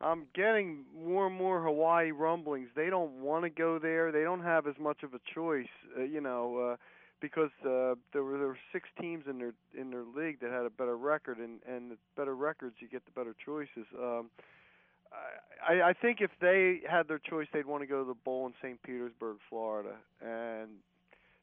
[0.00, 2.68] I'm getting more and more Hawaii rumblings.
[2.76, 4.12] They don't want to go there.
[4.12, 5.66] They don't have as much of a choice,
[5.98, 6.76] uh, you know, uh,
[7.20, 10.64] because uh, there were there were six teams in their in their league that had
[10.64, 13.86] a better record, and and the better records you get the better choices.
[13.98, 14.30] Um,
[15.68, 18.46] I I think if they had their choice, they'd want to go to the bowl
[18.46, 18.80] in St.
[18.82, 20.68] Petersburg, Florida, and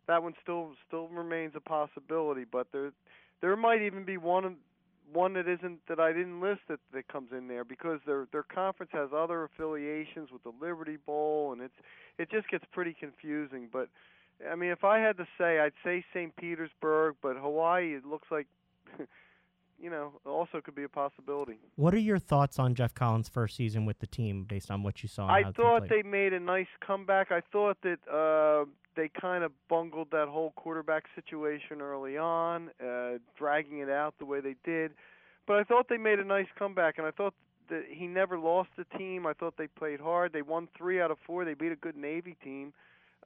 [0.08, 2.46] that one still still remains a possibility.
[2.50, 2.92] But there
[3.42, 4.54] there might even be one of
[5.12, 8.44] one that isn't that I didn't list that that comes in there because their their
[8.44, 11.76] conference has other affiliations with the Liberty Bowl and it's
[12.18, 13.70] it just gets pretty confusing.
[13.72, 13.90] But
[14.50, 16.36] I mean, if I had to say, I'd say St.
[16.36, 18.48] Petersburg, but Hawaii it looks like
[19.80, 21.58] you know, also could be a possibility.
[21.76, 25.04] What are your thoughts on Geoff Collins' first season with the team, based on what
[25.04, 25.28] you saw?
[25.28, 27.32] I how the team thought they made a nice comeback.
[27.32, 28.66] I thought that uh,
[28.96, 34.26] they kind of bungled that whole quarterback situation early on, uh, dragging it out the
[34.26, 34.92] way they did.
[35.48, 37.34] But I thought they made a nice comeback, and I thought
[37.70, 39.26] that he never lost the team.
[39.26, 40.34] I thought they played hard.
[40.34, 41.46] They won three out of four.
[41.46, 42.74] They beat a good Navy team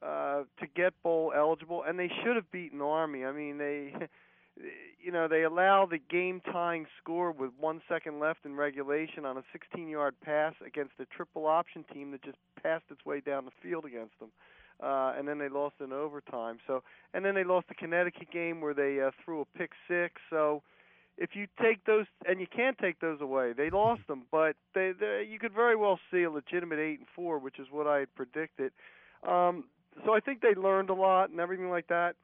[0.02, 3.24] uh, to get bowl eligible, and they should have beaten Army.
[3.24, 3.94] I mean, they.
[5.02, 9.38] You know, they allow the game tying score with one second left in regulation on
[9.38, 13.46] a 16 yard pass against a triple option team that just passed its way down
[13.46, 14.28] the field against them.
[14.82, 16.58] And then they lost in overtime.
[16.66, 20.14] So, and then they lost the Connecticut game where they uh, threw a pick six.
[20.30, 20.62] So,
[21.18, 24.22] if you take those, and you can't take those away, they lost them.
[24.30, 27.66] But they, they you could very well see a legitimate eight and four, which is
[27.70, 28.72] what I had predicted.
[29.26, 29.64] Um,
[30.04, 32.14] so I think they learned a lot and everything like that.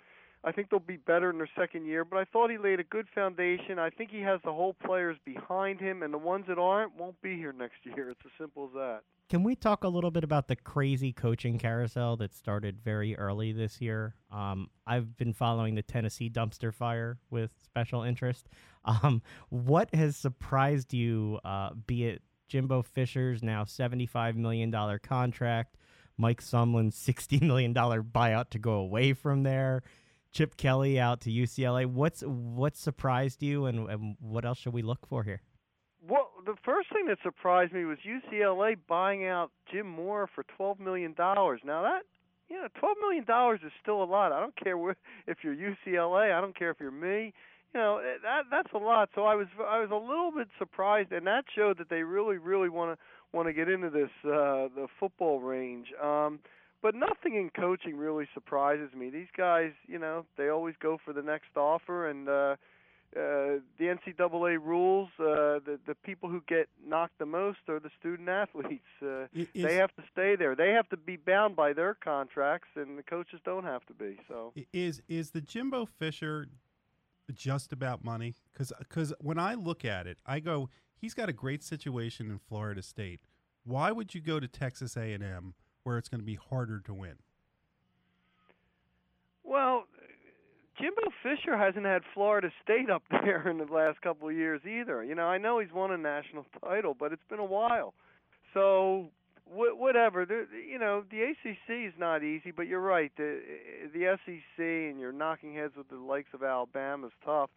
[0.45, 2.85] I think they'll be better in their second year, but I thought he laid a
[2.85, 3.79] good foundation.
[3.79, 7.21] I think he has the whole players behind him, and the ones that aren't won't
[7.21, 8.11] be here next year.
[8.11, 9.01] It's as simple as that.
[9.29, 13.51] Can we talk a little bit about the crazy coaching carousel that started very early
[13.51, 14.15] this year?
[14.31, 18.49] Um, I've been following the Tennessee dumpster fire with special interest.
[19.03, 24.71] Um, what has surprised you, uh, be it Jimbo Fisher's now $75 million
[25.03, 25.77] contract,
[26.17, 29.83] Mike Sumlin's $60 million buyout to go away from there,
[30.37, 31.87] Chip Kelly out to UCLA?
[31.87, 35.41] What's what surprised you, and, and what else should we look for here?
[36.07, 40.79] Well, the first thing that surprised me was UCLA buying out Jim Mora for twelve
[40.79, 41.63] million dollars.
[41.65, 42.03] Now that
[42.51, 44.31] you know, twelve million dollars is still a lot.
[44.33, 44.77] I don't care
[45.27, 46.37] if you're UCLA.
[46.37, 47.33] I don't care if you're me.
[47.73, 49.09] You know eh, that that's a lot.
[49.15, 52.37] So I was I was a little bit surprised, and that showed that they really
[52.37, 55.87] really want to want to get into this uh, the football range.
[56.03, 56.41] Um,
[56.87, 59.11] but nothing in coaching really surprises me.
[59.11, 63.87] These guys, you know, they always go for the next offer, and uh, uh, the
[63.87, 65.09] NCAA rules.
[65.19, 68.87] Uh, the the people who get knocked the most are the student athletes.
[69.03, 70.55] Uh, is- they have to stay there.
[70.55, 74.21] They have to be bound by their contracts, and the coaches don't have to be.
[74.29, 76.47] So Is is the Jimbo Fisher
[77.35, 78.37] just about money?
[78.53, 82.39] Because Because when I look at it, I go, he's got a great situation in
[82.39, 83.23] Florida State.
[83.65, 85.55] Why would you go to Texas A and M
[85.87, 87.15] where it's going to be harder to win?
[89.45, 89.85] Well,
[90.81, 95.05] Jimbo Fisher hasn't had Florida State up there in the last couple of years either.
[95.05, 97.95] You know, I know he's won a national title, but it's been a while.
[98.53, 99.11] So
[99.45, 103.13] wh- whatever, the, you know, the ACC is not easy, but you're right.
[103.17, 103.41] The
[103.95, 107.51] the SEC and you're knocking heads with the likes of Alabama is tough.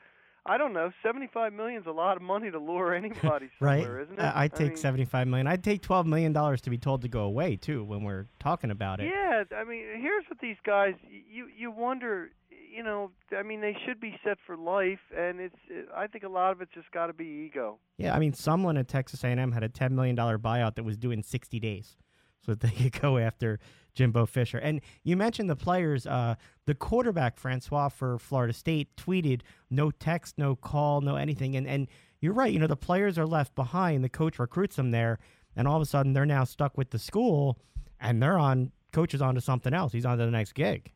[0.49, 0.91] I don't know.
[1.03, 3.83] Seventy-five million is a lot of money to lure anybody right?
[3.83, 4.21] somewhere, isn't it?
[4.21, 5.45] I- I'd take mean, seventy-five million.
[5.47, 8.71] I'd take twelve million dollars to be told to go away too when we're talking
[8.71, 9.05] about it.
[9.05, 10.95] Yeah, I mean, here's what these guys.
[11.09, 12.29] You you wonder.
[12.71, 15.55] You know, I mean, they should be set for life, and it's.
[15.69, 17.79] It, I think a lot of it's just got to be ego.
[17.97, 20.95] Yeah, I mean, someone at Texas A&M had a ten million dollar buyout that was
[20.97, 21.97] due in sixty days,
[22.45, 23.59] so that they could go after
[23.99, 24.57] Jimbo Fisher.
[24.57, 26.07] And you mentioned the players.
[26.07, 26.35] Uh,
[26.65, 31.87] the quarterback Francois for Florida State tweeted, "No text, no call, no anything." And and
[32.21, 32.51] you're right.
[32.51, 34.03] You know, the players are left behind.
[34.05, 35.19] The coach recruits them there,
[35.53, 37.59] and all of a sudden they're now stuck with the school,
[37.99, 38.71] and they're on.
[38.93, 39.91] Coach is on to something else.
[39.91, 40.93] He's on to the next gig.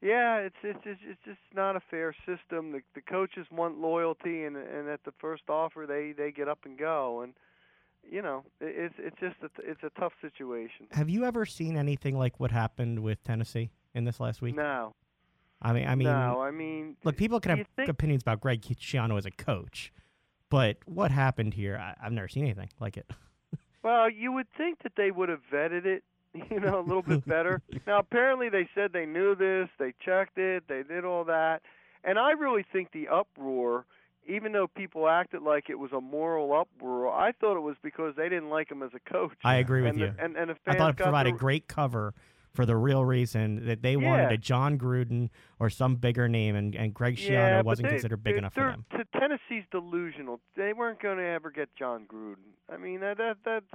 [0.00, 2.72] Yeah, it's it's it's, it's just not a fair system.
[2.72, 6.60] The the coaches want loyalty, and and at the first offer, they they get up
[6.64, 7.34] and go, and
[8.10, 10.86] you know, it, it's it's just a, it's a tough situation.
[10.92, 14.56] Have you ever seen anything like what happened with Tennessee in this last week?
[14.56, 14.94] No,
[15.62, 18.60] I mean, I mean, no, I mean, look, people can have think- opinions about Greg
[18.62, 19.92] Schiano as a coach,
[20.50, 21.76] but what happened here?
[21.76, 23.10] I, I've never seen anything like it.
[23.82, 26.04] Well, you would think that they would have vetted it,
[26.50, 27.60] you know, a little bit better.
[27.86, 31.60] now, apparently, they said they knew this, they checked it, they did all that,
[32.02, 33.84] and I really think the uproar,
[34.26, 38.14] even though people acted like it was a moral uproar, I thought it was because
[38.16, 39.32] they didn't like him as a coach.
[39.44, 40.12] I agree with and you.
[40.16, 42.14] The, and and the I thought it provided the, great cover
[42.54, 46.74] for the real reason that they wanted a Jon Gruden or some bigger name, and,
[46.76, 48.84] and Greg Schiano yeah, wasn't they- considered big enough for them.
[49.12, 50.40] Tennessee's delusional.
[50.56, 52.54] They weren't going to ever get Jon Gruden.
[52.72, 53.66] I mean, that, that that's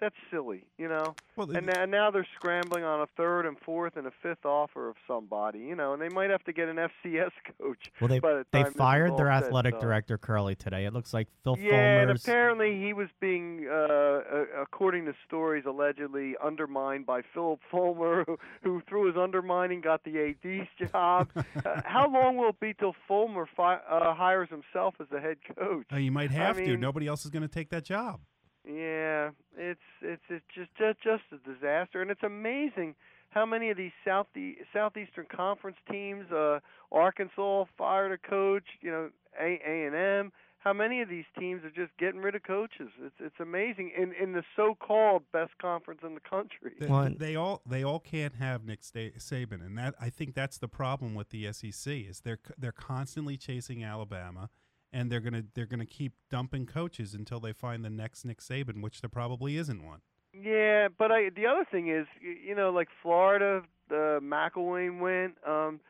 [0.00, 1.14] that's silly, you know.
[1.36, 4.88] Well, And now, now they're scrambling on a third and fourth and a fifth offer
[4.88, 7.30] of somebody, you know, and they might have to get an FCS
[7.60, 7.90] coach.
[8.00, 10.84] Well, they the they fired their said athletic director Currie today.
[10.86, 11.70] It looks like Phil Fulmer.
[11.70, 14.20] Yeah, and apparently he was being, uh,
[14.60, 20.18] according to stories, allegedly undermined by Phillip Fulmer, who, who through his undermining got the
[20.44, 21.28] AD's job.
[21.36, 25.38] uh, how long will it be till Fulmer fi- uh, hires himself as the head
[25.58, 25.86] coach?
[25.92, 26.62] Uh, you might have to.
[26.62, 28.20] mean- Nobody else is going to take that job.
[28.66, 32.96] Yeah, it's it's it's just just just a disaster, and it's amazing
[33.30, 36.58] how many of these south the southeastern conference teams, uh,
[36.90, 40.32] Arkansas fired a coach, you know, A A and M.
[40.58, 42.88] How many of these teams are just getting rid of coaches?
[43.00, 46.72] It's it's amazing in in the so-called best conference in the country.
[46.80, 50.66] They, they all they all can't have Nick Saban, and that I think that's the
[50.68, 54.50] problem with the SEC is they're they're constantly chasing Alabama,
[54.96, 58.80] and they're gonna they're gonna keep dumping coaches until they find the next Nick Saban,
[58.80, 60.00] which there probably isn't one.
[60.32, 65.34] Yeah, but I the other thing is, you know, like Florida, the McElwain went.
[65.46, 65.80] Um,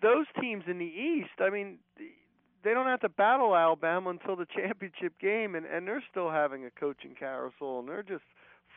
[0.00, 1.78] those teams in the East, I mean,
[2.62, 6.64] they don't have to battle Alabama until the championship game, and and they're still having
[6.64, 8.24] a coaching carousel, and they're just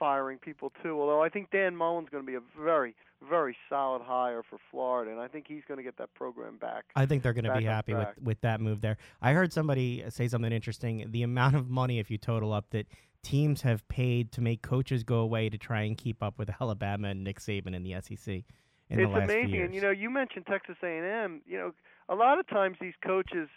[0.01, 0.99] firing people too.
[0.99, 2.95] Although I think Dan Mullen's going to be a very
[3.29, 6.85] very solid hire for Florida, and I think he's going to get that program back.
[6.95, 8.15] I think they're going to be happy with, track.
[8.23, 8.97] with that move there.
[9.21, 11.05] I heard somebody say something interesting.
[11.11, 12.87] The amount of money, if you total up, that
[13.21, 17.09] teams have paid to make coaches go away to try and keep up with Alabama
[17.09, 18.43] and Nick Saban in the SEC
[18.91, 19.65] in it's the last amazing, few years.
[19.67, 21.41] and you know, you mentioned Texas A&M.
[21.45, 21.71] You know,
[22.09, 23.49] a lot of times these coaches,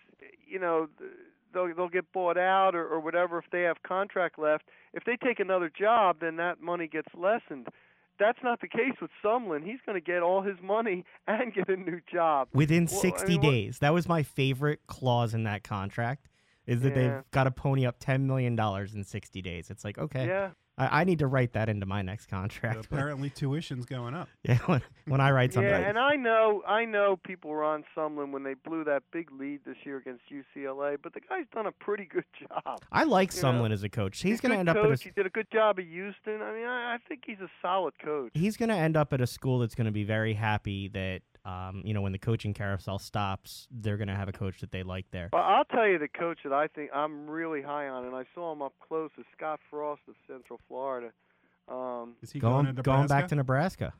[0.46, 1.10] you know, th-
[1.54, 4.64] they'll they'll get bought out or, or whatever if they have contract left.
[4.92, 7.68] If they take another job, then that money gets lessened.
[8.18, 9.64] That's not the case with Sumlin.
[9.64, 12.48] He's going to get all his money and get a new job.
[12.52, 13.78] Within Well, I 60 mean, what- days.
[13.80, 16.28] That was my favorite clause in that contract.
[16.66, 17.02] Is that Yeah.
[17.02, 19.70] they've got to pony up ten million dollars in sixty days?
[19.70, 20.50] It's like okay, Yeah.
[20.76, 22.86] I, I need to write that into my next contract.
[22.86, 24.28] Apparently, tuition's going up.
[24.42, 27.84] yeah, when, when I write something, Yeah, and I know I know people were on
[27.96, 31.66] Sumlin when they blew that big lead this year against UCLA, but the guy's done
[31.66, 32.80] a pretty good job.
[32.90, 34.20] I like you know, Sumlin as a coach.
[34.20, 35.00] He's, He's going to good end up coach.
[35.00, 36.42] at a, He did a good job at Houston.
[36.42, 38.32] I mean, I, I think he's a solid coach.
[38.34, 41.22] he's going to end up at a school that's going to be very happy that
[41.44, 44.70] um, you know when the coaching carousel stops, they're going to have a coach that
[44.72, 45.28] they like there.
[45.32, 48.24] Well, I'll tell you the coach that I think I'm really high on, and I
[48.34, 51.10] saw him up close, is Scott Frost of Central Florida.
[51.68, 53.94] Um, Is he going, Going to going back to Nebraska.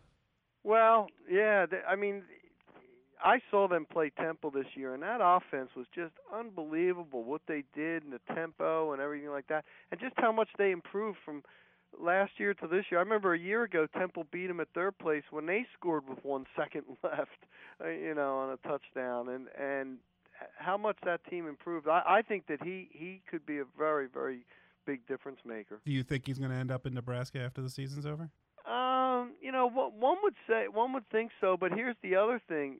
[0.62, 2.22] well, yeah, th- I mean,
[3.24, 7.22] I saw them play Temple this year, and that offense was just unbelievable.
[7.24, 10.70] What they did and the tempo and everything like that, and just how much they
[10.72, 11.42] improved from
[12.00, 13.00] last year to this year.
[13.00, 16.24] I remember a year ago Temple beat them at third place when they scored with
[16.24, 17.30] one second left,
[17.82, 19.98] uh, you know, on a touchdown, and and
[20.58, 21.88] how much that team improved.
[21.88, 24.44] I, I think that he he could be a very very
[24.86, 25.80] big difference maker.
[25.84, 28.30] Do you think he's going to end up in Nebraska after the season's over?
[28.66, 32.40] Um, you know, what one would say, one would think so, but here's the other
[32.48, 32.78] thing.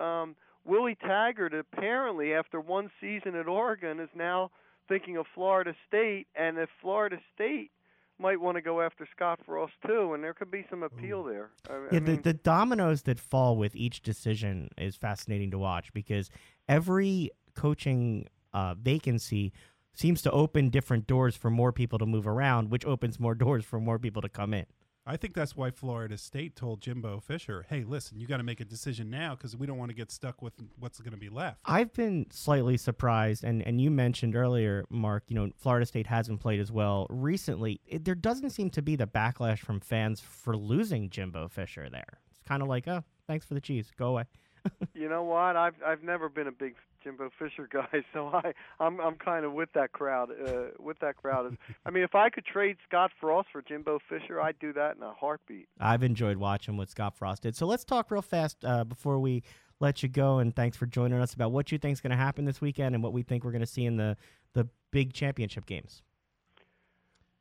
[0.00, 4.50] Um, Willie Taggart apparently, after one season at Oregon, is now
[4.88, 7.70] thinking of Florida State, and if Florida State
[8.18, 11.50] might want to go after Scott Frost too, and there could be some appeal there.
[11.68, 15.92] I, I Yeah, the, the dominoes that fall with each decision is fascinating to watch
[15.92, 16.30] because
[16.68, 19.52] every coaching uh, vacancy
[19.94, 23.64] seems to open different doors for more people to move around, which opens more doors
[23.64, 24.66] for more people to come in.
[25.06, 28.60] I think that's why Florida State told Jimbo Fisher, "Hey, listen, you got to make
[28.60, 31.28] a decision now because we don't want to get stuck with what's going to be
[31.28, 36.08] left." I've been slightly surprised, and, and you mentioned earlier, Mark, you know, Florida State
[36.08, 37.80] hasn't played as well recently.
[37.86, 42.18] It, there doesn't seem to be the backlash from fans for losing Jimbo Fisher there.
[42.30, 43.92] It's kind of like, oh, thanks for the cheese.
[43.96, 44.24] Go away.
[44.94, 45.56] you know what?
[45.56, 49.52] I've I've never been a big Jimbo Fisher guy, so I I'm I'm kind of
[49.52, 50.30] with that crowd.
[50.30, 51.56] Uh, with that crowd.
[51.84, 55.02] I mean, if I could trade Scott Frost for Jimbo Fisher, I'd do that in
[55.02, 55.68] a heartbeat.
[55.78, 57.54] I've enjoyed watching what Scott Frost did.
[57.54, 59.44] So let's talk real fast uh, before we
[59.78, 60.38] let you go.
[60.38, 62.96] And thanks for joining us about what you think is going to happen this weekend
[62.96, 64.16] and what we think we're going to see in the
[64.54, 66.02] the big championship games.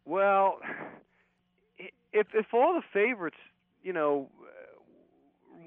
[0.05, 0.59] Well,
[2.13, 3.37] if if all the favorites,
[3.81, 4.29] you know,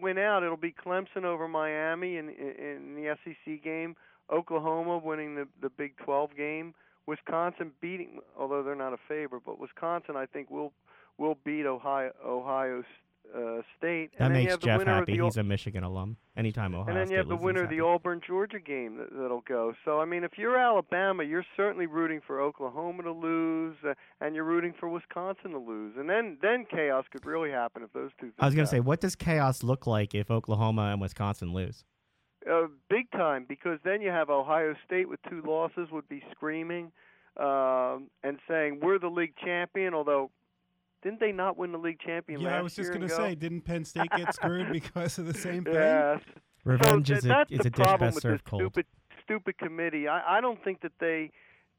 [0.01, 3.97] win out, it'll be Clemson over Miami in in the SEC game,
[4.33, 6.75] Oklahoma winning the the Big 12 game,
[7.07, 10.73] Wisconsin beating, although they're not a favorite, but Wisconsin I think will
[11.17, 12.83] will beat Ohio Ohio
[13.35, 14.11] uh, State.
[14.19, 15.19] That and makes have Jeff happy.
[15.19, 16.17] He's a Michigan alum.
[16.37, 16.91] Anytime Ohio State.
[16.91, 17.81] and then you have the winner of the.
[17.81, 19.75] Auburn Georgia game that, that'll go.
[19.85, 24.35] So I mean, if you're Alabama, you're certainly rooting for Oklahoma to lose, uh, and
[24.35, 28.11] you're rooting for Wisconsin to lose, and then then chaos could really happen if those
[28.21, 28.31] two.
[28.39, 31.85] I was going to say, what does chaos look like if Oklahoma and Wisconsin lose?
[32.51, 36.93] uh, big time because then you have Ohio State with two losses would be screaming
[37.37, 40.31] um, and saying we're the league champion, although.
[41.03, 43.35] Didn't they not win the league champion Yeah, last I was just going to say,
[43.35, 45.75] didn't Penn State get screwed because of the same thing?
[45.75, 46.21] Yes.
[46.65, 48.63] Revenge so is a that's is the a dish problem best served cold.
[48.63, 48.87] stupid
[49.25, 50.09] stupid committee.
[50.09, 51.31] I, I don't think that they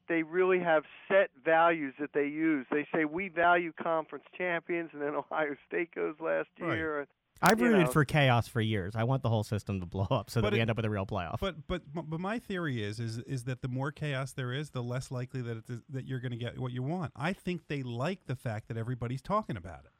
[0.08, 2.66] they really have set values that they use.
[2.70, 7.06] They say we value conference champions, and then Ohio State goes last Right.
[7.42, 7.50] Year.
[7.52, 7.92] I've rooted know.
[7.92, 8.94] for chaos for years.
[8.96, 10.76] I want the whole system to blow up so But that we it- end up
[10.76, 11.40] with a real playoff.
[11.40, 14.82] But but but my theory is is is that the more chaos there is, the
[14.82, 17.12] less likely that it is, that you're going to get what you want.
[17.16, 19.90] I think they like the fact that everybody's talking about it.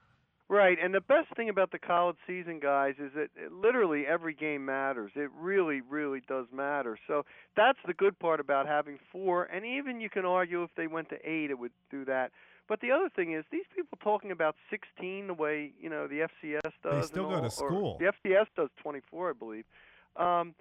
[0.52, 4.34] Right, and the best thing about the college season, guys, is that it, literally every
[4.34, 5.12] game matters.
[5.14, 6.98] It really, really does matter.
[7.06, 7.24] So
[7.56, 11.08] that's the good part about having four, and even you can argue if they went
[11.10, 12.32] to eight, it would do that.
[12.70, 16.28] But the other thing is, these people talking about 16 the way you know the
[16.44, 17.08] FCS does.
[17.08, 17.98] They still and go to school.
[17.98, 19.64] The FCS does 24, I believe.
[20.16, 20.54] Um,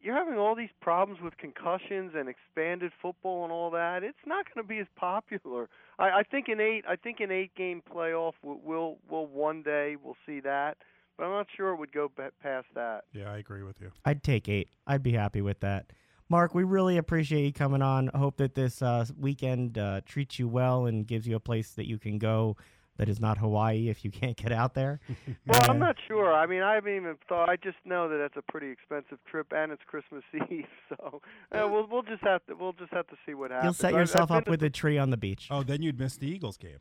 [0.00, 4.04] you're having all these problems with concussions and expanded football and all that.
[4.04, 5.68] It's not going to be as popular.
[5.98, 9.96] I, I think an eight, I think an eight-game playoff will, will will one day
[10.00, 10.78] we'll see that,
[11.16, 12.08] but I'm not sure it would go
[12.40, 13.02] past that.
[13.12, 13.90] Yeah, I agree with you.
[14.04, 14.68] I'd take eight.
[14.86, 15.86] I'd be happy with that.
[16.30, 18.10] Mark, we really appreciate you coming on.
[18.12, 21.70] I hope that this uh, weekend uh, treats you well and gives you a place
[21.72, 22.56] that you can go
[22.98, 25.00] that is not Hawaii if you can't get out there.
[25.46, 26.34] Well, I'm not sure.
[26.34, 27.48] I mean, I haven't even thought.
[27.48, 31.22] I just know that that's a pretty expensive trip, and it's Christmas Eve, so
[31.52, 33.64] uh, we'll we'll just have to we'll just have to see what happens.
[33.64, 35.48] You'll set I- I've yourself up with a tree on the beach.
[35.50, 36.78] Oh, then you'd miss the Eagles game.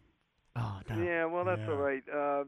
[0.60, 1.04] Oh, no.
[1.04, 1.70] Yeah, well, that's Yeah.
[1.72, 2.04] all right.
[2.12, 2.44] Uh,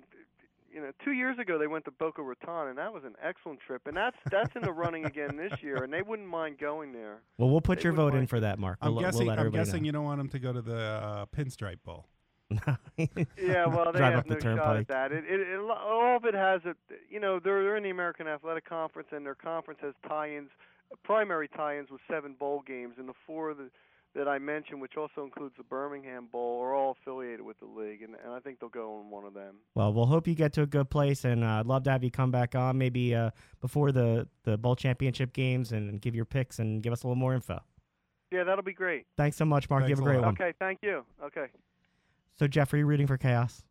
[0.74, 3.60] you know, two years ago they went to Boca Raton, and that was an excellent
[3.66, 3.82] trip.
[3.86, 7.22] And that's that's in the running again this year, and they wouldn't mind going there.
[7.38, 8.78] Well, we'll put They your would vote in for that, Mark.
[8.82, 9.30] I'm We'll, we'll guessing.
[9.30, 12.06] I'm everybody guessing you don't want them to go to the uh, Pinstripe Bowl.
[13.38, 14.80] Yeah, well, they Drive have up the no shot turnpike.
[14.82, 15.12] at that.
[15.12, 16.76] It, it, it, all of it has a,
[17.10, 20.50] you know, they're they're in the American Athletic Conference, and their conference has tie-ins,
[21.04, 23.70] primary tie-ins with seven bowl games, and the four that
[24.16, 28.02] that I mentioned, which also includes the Birmingham Bowl, are all affiliated with the league,
[28.02, 29.56] and, and I think they'll go in one of them.
[29.76, 32.04] Well, we'll hope you get to a good place, and uh, I'd love to have
[32.04, 33.32] you come back on maybe uh,
[33.62, 37.20] before the, the bowl championship games and give your picks and give us a little
[37.20, 37.60] more info.
[38.32, 39.06] Yeah, that'll be great.
[39.18, 39.84] Thanks so much, Mark.
[39.84, 40.26] Thanks you have a a great lot.
[40.26, 40.34] one.
[40.36, 41.04] Okay, thank you.
[41.24, 41.48] Okay.
[42.38, 43.64] So, Jeff, are you rooting for chaos?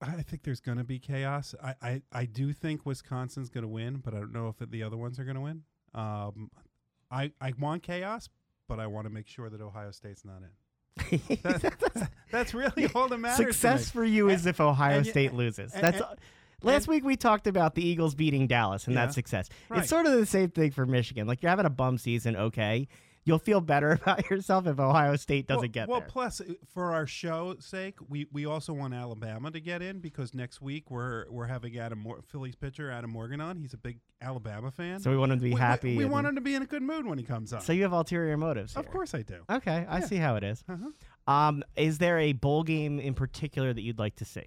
[0.00, 1.54] I think there's going to be chaos.
[1.62, 4.82] I, I, I do think Wisconsin's going to win, but I don't know if the
[4.82, 5.62] other ones are going to win.
[5.94, 6.50] Um,
[7.10, 8.28] I I want chaos,
[8.68, 11.20] but I want to make sure that Ohio State's not in.
[11.42, 13.36] That- that's, that's really all that matters.
[13.36, 15.72] Success for you is if Ohio and State loses.
[15.72, 16.14] and- That's and- uh,
[16.62, 19.02] last week we talked about the Eagles beating Dallas, and Yeah.
[19.06, 19.48] that's success.
[19.68, 19.80] Right.
[19.80, 21.26] It's sort of the same thing for Michigan.
[21.26, 22.88] Like you're having a bum season, okay.
[23.28, 26.06] You'll feel better about yourself if Ohio State doesn't well, get well, there.
[26.06, 30.00] Well, plus uh, for our show's sake, we, we also want Alabama to get in
[30.00, 33.56] because next week we're we're having Adam Mor- Phillies pitcher Adam Morgan on.
[33.58, 34.98] He's a big Alabama fan.
[35.00, 35.96] so we want him to be we, we- happy.
[35.96, 37.60] We, and- want him to be in a good mood when he comes on.
[37.60, 38.74] So you have ulterior motives.
[38.76, 39.42] of course I do.
[39.50, 40.06] Okay, I Yeah.
[40.06, 40.64] see how it is.
[40.68, 41.32] Uh-huh.
[41.32, 44.46] Um, is there a bowl game in particular that you'd like to see?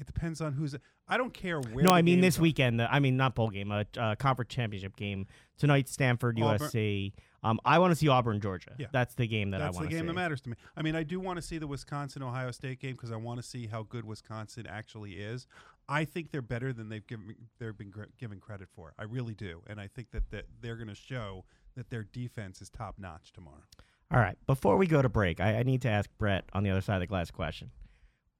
[0.00, 0.74] It depends on who's.
[1.06, 1.84] I don't care where.
[1.84, 2.42] no, I mean this are.
[2.42, 2.80] weekend.
[2.80, 5.26] I mean not bowl game, a uh, conference championship game
[5.58, 5.88] tonight.
[5.88, 7.12] Stanford, Auburn- USC.
[7.42, 8.72] Um, I want to see Auburn, Georgia.
[8.78, 8.88] Yeah.
[8.92, 9.96] That's the game that That's I want to see.
[9.96, 10.56] That's the game that matters to me.
[10.76, 13.40] I mean, I do want to see the Wisconsin Ohio State game because I want
[13.40, 15.46] to see how good Wisconsin actually is.
[15.88, 18.94] I think they're better than they've given they've been gr- given credit for.
[18.98, 21.44] I really do, and I think that, that they're going to show
[21.76, 23.64] that their defense is top notch tomorrow.
[24.12, 24.36] All right.
[24.46, 26.94] Before we go to break, I, I need to ask Brett on the other side
[26.96, 27.70] of the glass question.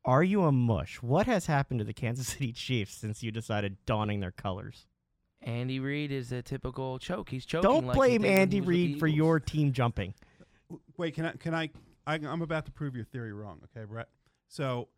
[0.05, 0.97] Are you a mush?
[1.03, 4.87] What has happened to the Kansas City Chiefs since you decided donning their colors?
[5.43, 7.31] Andy Reid is a typical choke.
[7.31, 7.71] He's choking.
[7.71, 10.15] Don't like blame did Andy was with the Reid for your team jumping.
[10.99, 11.33] Wait, can I?
[11.33, 11.71] Can I,
[12.07, 12.15] I?
[12.17, 13.61] I'm about to prove your theory wrong.
[13.75, 14.09] Okay, Brett.
[14.49, 14.89] So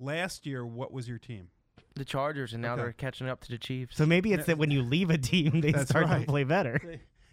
[0.00, 1.48] last year, what was your team?
[1.94, 2.82] the Chargers, and now Okay.
[2.82, 3.96] they're catching up to the Chiefs.
[3.98, 4.44] So maybe it's Yeah.
[4.46, 6.80] that when you leave a team, they That's start to play better.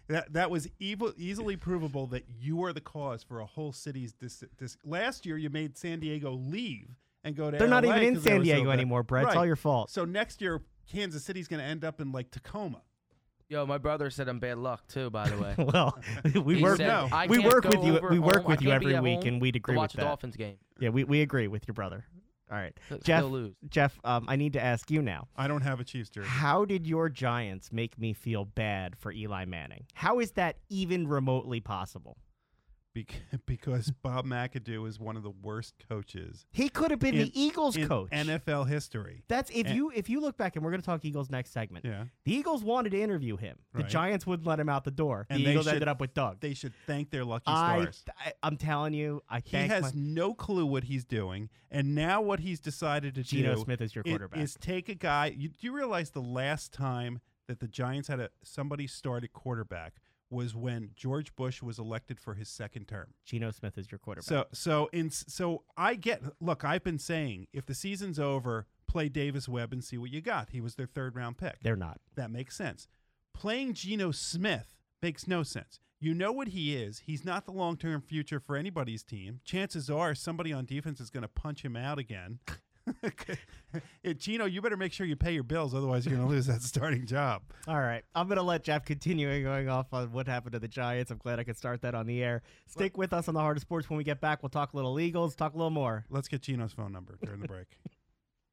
[0.08, 4.12] That that was evil, easily provable that you are the cause for a whole city's
[4.12, 4.76] dis, dis.
[4.84, 6.88] Last year, you made San Diego leave
[7.24, 7.56] and go to.
[7.58, 9.26] They're not even in San were so Diego anymore, Brett.
[9.26, 9.90] It's all your fault.
[9.90, 10.60] So next year,
[10.90, 12.82] Kansas City's going to end up in like Tacoma.
[13.48, 15.10] Yo, my brother said I'm bad luck too.
[15.10, 15.98] By the way, well,
[16.44, 16.76] we He work.
[16.76, 17.08] said, no.
[17.10, 18.08] "I we can't work go with you.
[18.08, 18.44] We work home.
[18.46, 20.08] With you every week, and we'd to agree watch with the that.
[20.08, 20.56] Dolphins game.
[20.78, 22.04] Yeah, we, we agree with your brother.
[22.48, 23.24] All right, He'll- Jeff.
[23.24, 23.54] Lose.
[23.68, 25.26] Jeff, um, I need to ask you now.
[25.36, 26.28] I don't have a Chiefs jersey.
[26.28, 29.84] How did your Giants make me feel bad for Eli Manning?
[29.94, 32.16] How is that even remotely possible?
[32.92, 37.22] Bec- because Bob McAdoo is one of the worst coaches He could have been In-
[37.26, 38.10] the Eagles in coach.
[38.10, 39.22] NFL history.
[39.28, 41.50] That's if And- you if you look back, and we're going to talk Eagles next
[41.52, 41.84] segment.
[41.84, 43.58] Yeah, The Eagles wanted to interview him.
[43.74, 43.88] The Right.
[43.88, 45.26] Giants wouldn't let him out the door.
[45.30, 46.40] And the they Eagles should- ended up with Doug.
[46.40, 48.04] they should thank their lucky stars.
[48.18, 52.20] I I'm telling you, I he has my, no clue what he's doing, and now
[52.20, 54.40] what he's decided to Geno do Smith is your quarterback.
[54.40, 55.26] is take a guy.
[55.36, 59.94] You, do you realize the last time that the Giants had a somebody started quarterback
[60.30, 63.14] was when George Bush was elected for his second term?
[63.24, 64.28] Geno Smith is your quarterback.
[64.28, 66.64] So so in so I get look.
[66.64, 70.50] I've been saying if the season's over, play Davis Webb and see what you got.
[70.50, 71.58] He was their third round pick.
[71.62, 72.00] they're not.
[72.16, 72.88] That makes sense.
[73.34, 75.80] Playing Geno Smith makes no sense.
[76.02, 77.00] You know what he is.
[77.00, 79.40] He's not the long term future for anybody's team.
[79.44, 82.38] Chances are somebody on defense is going to punch him out again.
[84.18, 86.62] Geno, you better make sure you pay your bills, otherwise you're going to lose that
[86.62, 87.42] starting job.
[87.68, 88.04] All right.
[88.14, 91.10] I'm going to let Jeff continue going off on what happened to the Giants.
[91.10, 92.42] I'm glad I could start that on the air.
[92.66, 93.88] Stick with us on the Heart of Sports.
[93.88, 96.04] When we get back, we'll talk a little Eagles, talk a little more.
[96.10, 97.66] Let's get Chino's phone number during the break.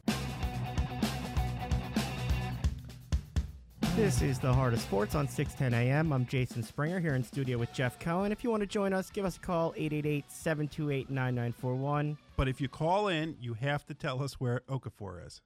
[3.96, 6.14] This is the Heart of Sports on 610 AM.
[6.14, 8.32] I'm Jason Springer here in studio with Jeff Cohen.
[8.32, 12.18] If you want to join us, give us a call 888-728-9941.
[12.40, 15.42] But if you call in, you have to tell us where Okafor is.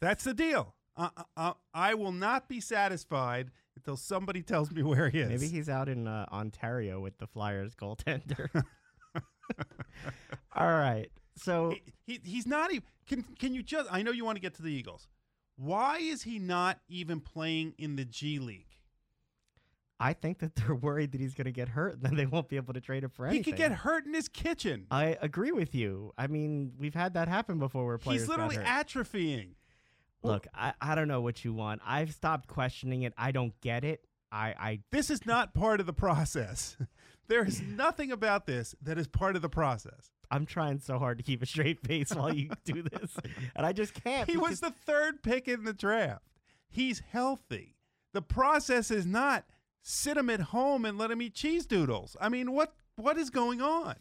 [0.00, 0.74] That's the deal.
[0.96, 5.28] Uh, uh, uh, I will not be satisfied until somebody tells me where he is.
[5.28, 8.48] Maybe he's out in uh, Ontario with the Flyers goaltender.
[10.56, 11.10] All right.
[11.36, 11.74] So
[12.06, 12.84] he, he, he's not even.
[13.06, 13.86] Can can you just?
[13.92, 15.08] I know you want to get to the Eagles.
[15.56, 18.75] Why is he not even playing in the G League?
[19.98, 22.48] I think that they're worried that he's going to get hurt, and then they won't
[22.48, 23.44] be able to trade him for anything.
[23.44, 24.86] He could get hurt in his kitchen.
[24.90, 26.12] I agree with you.
[26.18, 29.50] I mean, we've had that happen before where players He's literally atrophying.
[30.22, 31.80] Look, I, I don't know what you want.
[31.86, 33.14] I've stopped questioning it.
[33.16, 34.04] I don't get it.
[34.32, 36.76] I, I This is not part of the process.
[37.28, 40.10] there is nothing about this that is part of the process.
[40.30, 43.16] I'm trying so hard to keep a straight face while you do this,
[43.54, 44.28] and I just can't.
[44.28, 46.24] He was the third pick in the draft.
[46.68, 47.76] He's healthy.
[48.12, 49.44] The process is not
[49.88, 52.16] sit him at home and let him eat cheese doodles.
[52.20, 53.94] I mean, what what is going on?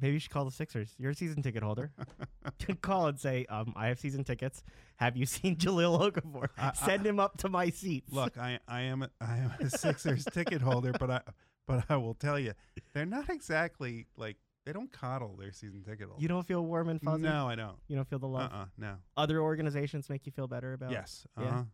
[0.00, 0.94] Maybe you should call the Sixers.
[0.98, 1.92] You're a season ticket holder.
[2.80, 4.62] call and say, um, "I have season tickets.
[4.96, 6.48] Have you seen Jahlil Okafor?
[6.58, 9.70] I- Send him up to my seats." Look, I I am a, I am a
[9.70, 11.20] Sixers ticket holder, but I
[11.66, 12.54] but I will tell you,
[12.94, 16.22] they're not exactly like they don't coddle their season ticket holders.
[16.22, 17.22] you don't feel warm and fuzzy.
[17.22, 17.76] No, I don't.
[17.86, 18.50] You don't feel the Uh love.
[18.52, 18.94] uh no.
[19.16, 20.90] Other organizations make you feel better about.
[20.90, 21.26] Yes.
[21.36, 21.64] Uh Yeah.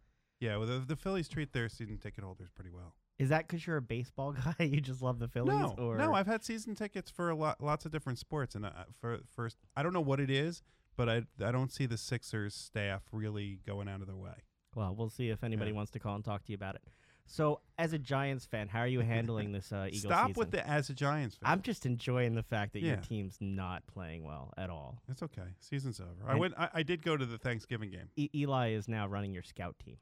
[0.40, 0.56] Yeah.
[0.58, 2.94] Well, the, the Phillies treat their season ticket holders pretty well.
[3.18, 4.64] Is that because you're a baseball guy?
[4.64, 5.58] you just love the Phillies?
[5.58, 8.66] No, or no, I've had season tickets for a lot, lots of different sports, and
[8.66, 10.62] uh, for first, I don't know what it is,
[10.96, 14.34] but I, I don't see the Sixers staff really going out of their way.
[14.74, 15.76] Well, we'll see if anybody Yeah.
[15.76, 16.82] wants to call and talk to you about it.
[17.28, 20.38] So, as a Giants fan, how are you handling this uh, Eagles Stop season?
[20.38, 21.50] with the as a Giants fan.
[21.50, 25.00] I'm just enjoying the fact that your team's not playing well at all.
[25.08, 25.42] it's okay.
[25.58, 26.30] Season's over.
[26.30, 26.54] I went.
[26.58, 28.10] I, I did go to the Thanksgiving game.
[28.16, 29.96] E- Eli is now running your scout team.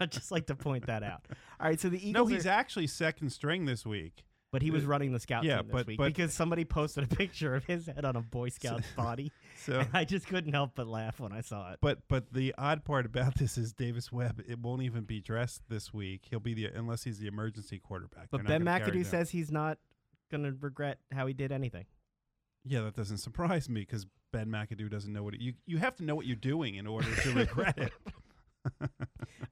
[0.00, 1.24] I'd just like to point that out.
[1.60, 2.28] All right, so the Eagles.
[2.28, 4.24] No, he's are- actually second string this week.
[4.50, 6.64] but he was uh, running the scout yeah, team this but- week but- because somebody
[6.64, 9.30] posted a picture of his head on a Boy Scout's body.
[9.56, 11.78] So, and I just couldn't help but laugh when I saw it.
[11.80, 14.42] but but the odd part about this is Davis Webb.
[14.48, 16.22] It won't even be dressed this week.
[16.28, 18.28] He'll be the unless he's the emergency quarterback.
[18.30, 19.78] But They're Ben not gonna carry McAdoo says he's not
[20.30, 21.84] going to regret how he did anything.
[22.64, 25.94] Yeah, that doesn't surprise me because Ben McAdoo doesn't know what it, you you have
[25.96, 27.92] to know what you're doing in order to regret it.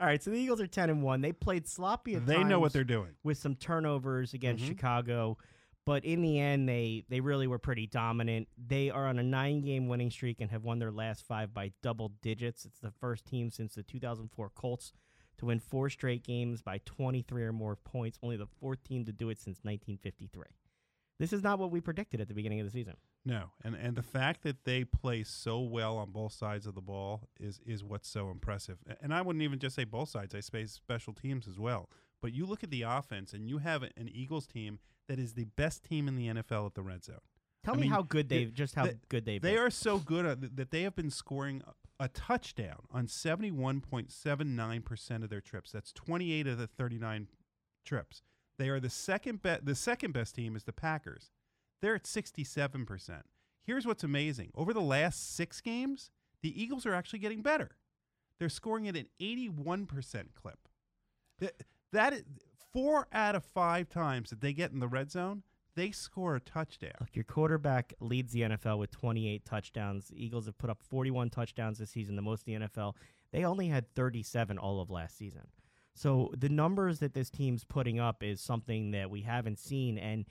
[0.01, 1.21] All right, so the Eagles are 10 and 1.
[1.21, 3.15] They played sloppy at they know what they're doing.
[3.23, 4.69] with some turnovers against Mhm.
[4.69, 5.39] Chicago,
[5.85, 8.49] but in the end they they really were pretty dominant.
[8.57, 12.09] They are on a 9-game winning streak and have won their last 5 by double
[12.21, 12.65] digits.
[12.65, 14.93] It's the first team since the 2004 Colts
[15.39, 19.13] to win four straight games by 23 or more points, only the fourth team to
[19.13, 20.45] do it since 1953.
[21.19, 22.97] This is not what we predicted at the beginning of the season.
[23.25, 26.81] No, and and the fact that they play so well on both sides of the
[26.81, 28.79] ball is is what's so impressive.
[29.01, 31.89] And I wouldn't even just say both sides; I say special teams as well.
[32.21, 35.45] But you look at the offense, and you have an Eagles team that is the
[35.45, 37.19] best team in the NFL at the red zone.
[37.65, 39.61] Tell I me mean, how good they- they've just how they- good they've They been.
[39.63, 41.63] are so good at, that they have been scoring
[42.01, 45.71] a, a touchdown on seventy one point seven nine percent of their trips.
[45.71, 47.29] That's twenty eight of the thirty nine
[47.85, 48.23] trips.
[48.59, 49.65] They are the second best.
[49.65, 51.31] The second best team is the Packers.
[51.83, 53.27] They're at sixty seven percent.
[53.65, 56.11] Here's what's amazing: over the last six games,
[56.41, 57.73] the Eagles are actually getting better.
[58.39, 60.69] They're scoring at an eighty one percent clip.
[61.41, 61.63] That,
[61.93, 62.23] that is,
[62.73, 65.43] four out of five times that they get in the red zone,
[65.75, 66.93] they score a touchdown.
[67.01, 70.09] Look, your quarterback leads the NFL with 28 touchdowns.
[70.09, 72.95] The Eagles have put up 41 touchdowns this season, the most in the NFL.
[73.33, 75.49] They only had 37 all of last season.
[75.95, 79.99] So the numbers that this team's putting up is something that we haven't seen.
[79.99, 80.25] And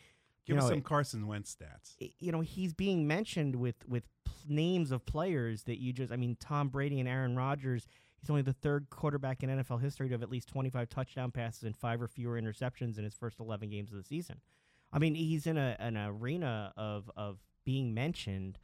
[0.45, 1.95] Give us know, some Carson Wentz stats.
[2.19, 4.03] you know he's being mentioned with with
[4.47, 7.87] names of players that you just I mean Tom Brady and Aaron Rodgers
[8.19, 11.63] he's only the third quarterback in NFL history to have at least 25 touchdown passes
[11.63, 14.41] and five or fewer interceptions in his first 11 games of the season.
[14.91, 18.57] I mean he's in a an arena of of being mentioned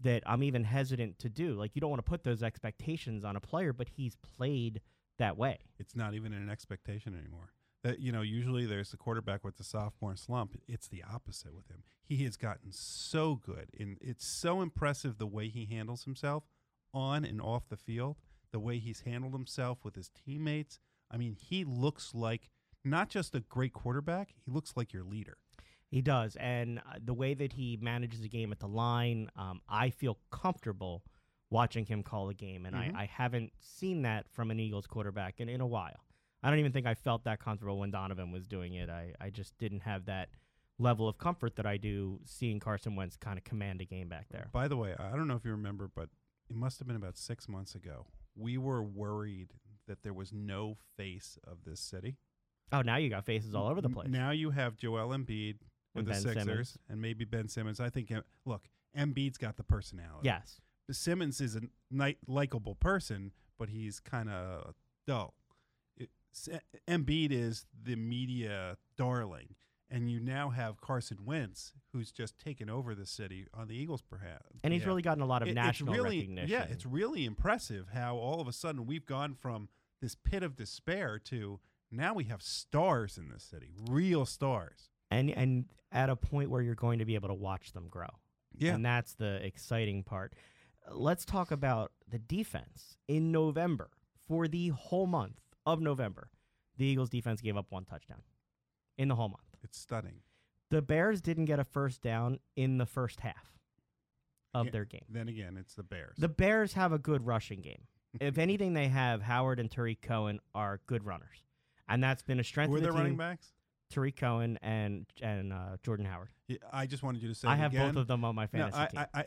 [0.00, 1.54] that I'm even hesitant to do.
[1.54, 4.82] Like you don't want to put those expectations on a player but he's played
[5.18, 5.60] that way.
[5.78, 7.53] It's not even an expectation anymore.
[7.84, 10.56] That you know, usually there's the quarterback with the sophomore slump.
[10.66, 11.84] It's the opposite with him.
[12.02, 16.44] He has gotten so good, and it's so impressive the way he handles himself
[16.92, 18.16] on and off the field.
[18.52, 20.80] The way he's handled himself with his teammates.
[21.10, 22.48] I mean, he looks like
[22.84, 24.30] not just a great quarterback.
[24.44, 25.36] He looks like your leader.
[25.90, 29.60] He does, and uh, the way that he manages the game at the line, um,
[29.68, 31.04] I feel comfortable
[31.50, 32.96] watching him call a game, and Mhm.
[32.96, 36.02] I, I haven't seen that from an Eagles quarterback in, in a while.
[36.44, 38.90] I don't even think I felt that comfortable when Donovan was doing it.
[38.90, 40.28] I, I just didn't have that
[40.78, 44.26] level of comfort that I do seeing Carson Wentz kind of command a game back
[44.30, 44.48] there.
[44.52, 46.10] By the way, I don't know if you remember, but
[46.50, 48.06] it must have been about six months ago.
[48.36, 49.54] We were worried
[49.88, 52.18] that there was no face of this city.
[52.72, 54.08] Oh, now you got faces all over the place.
[54.10, 55.56] Now you have Joel Embiid
[55.94, 56.78] with And the Ben Sixers Simmons.
[56.90, 57.80] and maybe Ben Simmons.
[57.80, 58.12] I think,
[58.44, 58.68] look,
[58.98, 60.24] Embiid's got the personality.
[60.24, 60.60] yes.
[60.90, 64.74] Simmons is a ni- likable person, but he's kind of
[65.06, 65.32] dull.
[66.88, 69.54] Embiid is the media darling,
[69.90, 74.02] and you now have Carson Wentz, who's just taken over the city on the Eagles,
[74.02, 74.60] perhaps.
[74.62, 76.50] And he's really gotten a lot of It- national really, recognition.
[76.50, 79.68] Yeah, it's really impressive how all of a sudden we've gone from
[80.00, 81.60] this pit of despair to
[81.90, 84.90] now we have stars in this city, real stars.
[85.10, 88.08] and and at a point where you're going to be able to watch them grow.
[88.56, 88.74] Yeah.
[88.74, 90.34] And that's the exciting part.
[90.90, 92.96] Let's talk about the defense.
[93.06, 93.90] In November,
[94.26, 96.28] for the whole month of November,
[96.76, 98.22] the Eagles defense gave up one touchdown
[98.98, 99.42] in the whole month.
[99.62, 100.20] It's stunning.
[100.70, 103.58] The Bears didn't get a first down in the first half
[104.52, 104.72] of Yeah.
[104.72, 105.04] their game.
[105.08, 106.16] Then again, it's the Bears.
[106.18, 107.86] The Bears have a good rushing game.
[108.20, 111.42] if anything, they have Howard and Tarik Cohen are good runners.
[111.88, 113.00] And that's been a strength Who are the their team.
[113.00, 113.52] running backs?
[113.90, 116.28] Tarik Cohen and and uh, Jordan Howard.
[116.48, 117.48] Yeah, I just wanted you to say.
[117.48, 117.92] I have again.
[117.92, 119.00] both of them on my No, fantasy I, team.
[119.14, 119.24] I, I,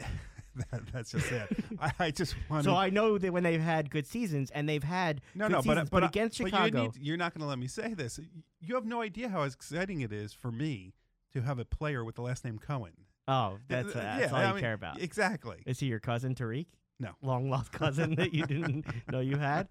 [0.72, 1.48] that, that's just it.
[1.82, 2.64] I, I just wanted.
[2.66, 5.58] So I know that when they've had good seasons, and they've had no, good no,
[5.58, 7.68] but seasons, but, I- against but Chicago, you need, you're not going to let me
[7.68, 8.20] say this.
[8.62, 10.94] You have no idea how exciting it is for me
[11.34, 12.94] to have a player with the last name Cohen.
[13.28, 15.02] oh, that's, uh, Yeah, that's all I you mean, care about.
[15.02, 15.58] Exactly.
[15.66, 16.68] Is he your cousin Tarik?
[17.00, 17.12] No.
[17.22, 19.68] long lost cousin that you didn't know you had.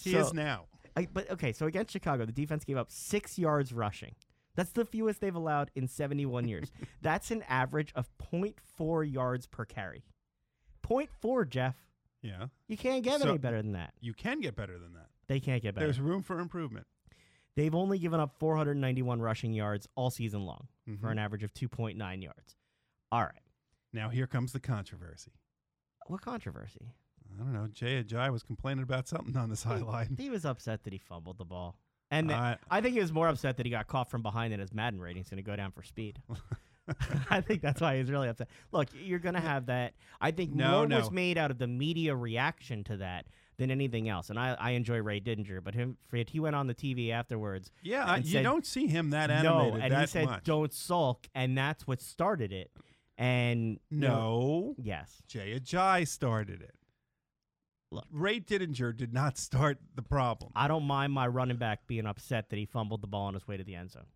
[0.00, 0.66] He So- is now.
[0.96, 4.14] I, but okay, so against Chicago, the defense gave up six yards rushing.
[4.56, 6.72] That's the fewest they've allowed in 71 years.
[7.02, 10.02] That's an average of 0.4 yards per carry.
[10.88, 11.76] 0.4, Jeff.
[12.22, 12.46] Yeah.
[12.66, 13.94] You can't get So- any better than that.
[14.00, 15.08] You can get better than that.
[15.26, 15.86] They can't get better.
[15.86, 16.86] There's room for improvement.
[17.54, 20.68] They've only given up 491 rushing yards all season long
[21.00, 21.12] for Mhm.
[21.12, 22.56] an average of 2.9 yards.
[23.12, 23.42] All right.
[23.92, 25.32] Now here comes the controversy.
[26.06, 26.92] What controversy?
[27.30, 27.66] I don't know.
[27.68, 30.08] Jay Ajayi was complaining about something on this highlight.
[30.18, 31.76] He was upset that he fumbled the ball.
[32.10, 34.60] And I- I think he was more upset that he got caught from behind and
[34.60, 36.22] his Madden rating's going to go down for speed.
[37.30, 38.48] I think that's why he's really upset.
[38.72, 39.94] Look, you're going to have that.
[40.20, 40.98] I think No, more no.
[40.98, 43.26] was made out of the media reaction to that
[43.58, 44.30] than anything else.
[44.30, 45.96] And I, I enjoy Ray Didinger, but him,
[46.28, 47.70] he went on the TV afterwards.
[47.82, 50.44] yeah, I, you said- don't see him that no, and he said, much.
[50.44, 52.70] "Don't sulk," and that's what started it.
[53.16, 54.76] And No.
[54.78, 56.74] yes, Jay Ajayi started it.
[57.90, 58.04] Look.
[58.12, 60.52] Ray Didinger did not start the problem.
[60.54, 63.48] I don't mind my running back being upset that he fumbled the ball on his
[63.48, 64.06] way to the end zone.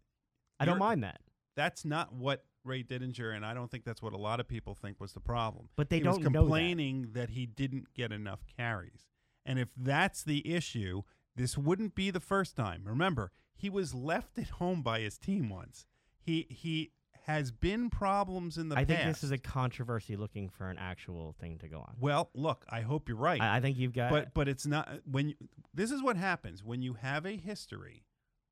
[0.60, 1.20] I don't mind that.
[1.56, 4.74] That's not what Ray Didinger, and I don't think that's what a lot of people
[4.74, 5.68] think was the problem.
[5.76, 6.38] But they he don't was know that.
[6.38, 7.30] complaining that.
[7.30, 9.06] he didn't get enough carries.
[9.44, 11.02] And if that's the issue,
[11.34, 12.82] this wouldn't be the first time.
[12.84, 15.86] Remember, he was left at home by his team once.
[16.20, 16.92] He he
[17.26, 18.88] has been problems in the I past.
[19.02, 21.94] think this is a controversy looking for an actual thing to go on.
[22.00, 23.40] well, look, I hope you're right.
[23.40, 24.10] I, I think you've got.
[24.10, 25.34] but but it's not when you,
[25.74, 28.04] this is what happens when you have a history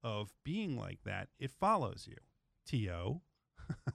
[0.02, 2.16] of being like that it follows you
[2.66, 2.76] to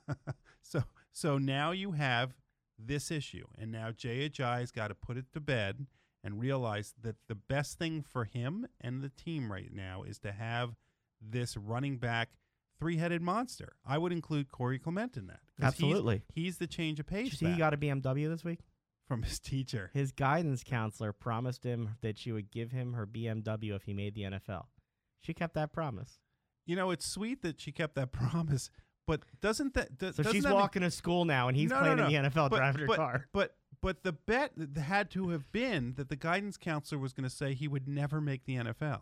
[0.61, 2.35] so so now you have
[2.77, 5.85] this issue and now Jay Ajayi's got to put it to bed
[6.23, 10.31] and realize that the best thing for him and the team right now is to
[10.31, 10.75] have
[11.21, 12.29] this running back
[12.79, 13.73] three-headed monster.
[13.85, 15.39] I would include Corey Clement in that.
[15.61, 16.23] Absolutely.
[16.33, 18.59] He's, the change of Did pace you see he got a BMW this week?
[19.05, 19.91] from his teacher.
[19.93, 24.15] His guidance counselor promised him that she would give him her BMW if he made
[24.15, 24.65] the NFL.
[25.21, 26.19] She kept that promise.
[26.65, 28.69] You know, it's sweet that she kept that promise,
[29.07, 31.69] but doesn't that do- So doesn't she's that mean- walking to school now, and he's
[31.69, 32.05] No, no, playing no.
[32.07, 33.27] in the NFL but, driving her but, car.
[33.33, 37.29] But but the bet had to have been that the guidance counselor was going to
[37.35, 39.01] say he would never make the NFL,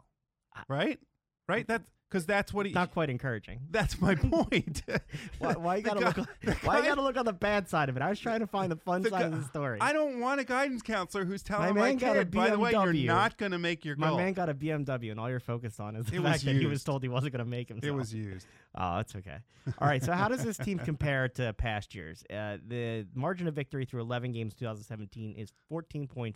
[0.68, 0.99] right?
[1.48, 1.68] Right?
[1.68, 2.72] That because that's what he.
[2.74, 3.62] Not quite encouraging.
[3.72, 4.84] that's my point.
[5.39, 6.18] Why, why you gotta guy- look?
[6.20, 8.04] On, the why you gotta look on the bad side of it?
[8.04, 9.80] I was trying to find the fun the side guy- of the story.
[9.82, 12.52] I don't want a guidance counselor who's telling My my, man got a kid, by
[12.52, 14.18] the way, you're not going to make your My goal.
[14.18, 16.68] man got a BMW, and all you're focused on is the It fact that he
[16.68, 17.80] was told he wasn't going to make him.
[17.82, 18.46] it was used.
[18.76, 19.38] Oh, that's okay.
[19.80, 20.04] All right.
[20.04, 22.24] So, how does this team compare to past years?
[22.30, 26.36] Uh, the margin of victory through 11 games 2017 is 14.5.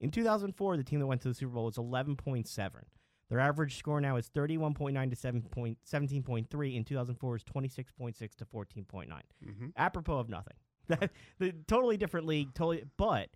[0.00, 2.70] In 2004, the team that went to the Super Bowl was 11.7.
[3.32, 6.76] Their average score now is 31.9 to 7 point, 17.3.
[6.76, 9.06] In 2004 is 26.6 to 14.9.
[9.42, 10.52] hmm Apropos of nothing.
[11.38, 12.84] the totally different league, totally.
[12.98, 13.30] But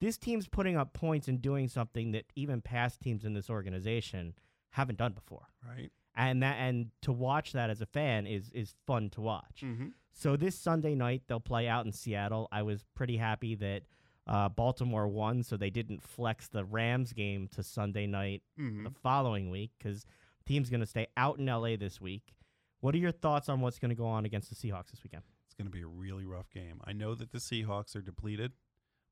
[0.00, 4.32] this team's putting up points and doing something that even past teams in this organization
[4.70, 5.92] haven't done before Right.
[6.16, 9.60] and that and to watch that as a fan is is fun to watch.
[9.60, 12.48] hmm So this Sunday night they'll play out in Seattle.
[12.50, 13.82] I was pretty happy that
[14.26, 18.90] uh, Baltimore won, so they didn't flex the Rams game to Sunday night hmm the
[18.90, 20.04] following week because
[20.46, 22.34] team's going to stay out in LA this week.
[22.80, 25.22] What are your thoughts on what's going to go on against the Seahawks this weekend?
[25.46, 26.80] It's going to be a really rough game.
[26.84, 28.52] I know that the Seahawks are depleted,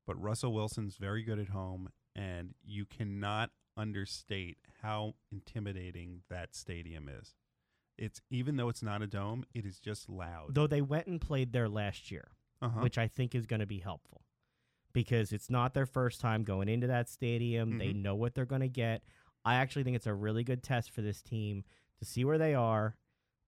[0.07, 7.09] but Russell Wilson's very good at home, and you cannot understate how intimidating that stadium
[7.09, 7.35] is.
[7.99, 10.55] It's even though it's not a dome, it is just loud.
[10.55, 12.29] Though they went and played there last year,
[12.63, 12.81] Uh-huh.
[12.81, 14.23] which I think is going to be helpful
[14.93, 17.79] because it's not their first time going into that stadium.
[17.79, 18.03] They Mhm.
[18.03, 19.03] know what they're going to get.
[19.45, 21.65] I actually think it's a really good test for this team
[21.99, 22.97] to see where they are,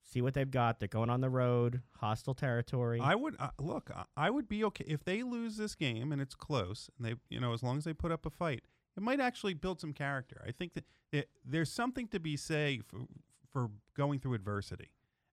[0.03, 0.79] see what they've got.
[0.79, 3.01] They're going on the road, hostile territory.
[3.01, 3.91] I would uh, look.
[3.95, 7.15] I- I would be okay if they lose this game and it's close, and they,
[7.29, 8.65] you know, as long as they put up a fight,
[8.97, 10.43] it might actually build some character.
[10.47, 13.07] I think that it, there's something to be say for,
[13.53, 14.91] for going through adversity,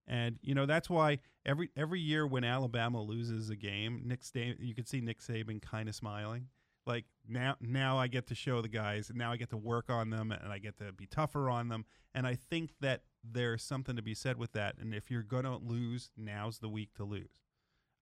[0.09, 4.55] and you know that's why every every year when Alabama loses a game, Nick Sta-
[4.59, 6.47] you can see Nick Saban kind of smiling.
[6.85, 9.89] Like now, now I get to show the guys, and now I get to work
[9.89, 11.85] on them, and I get to be tougher on them.
[12.15, 14.77] And I think that there's something to be said with that.
[14.79, 17.41] And if you're gonna lose, now's the week to lose.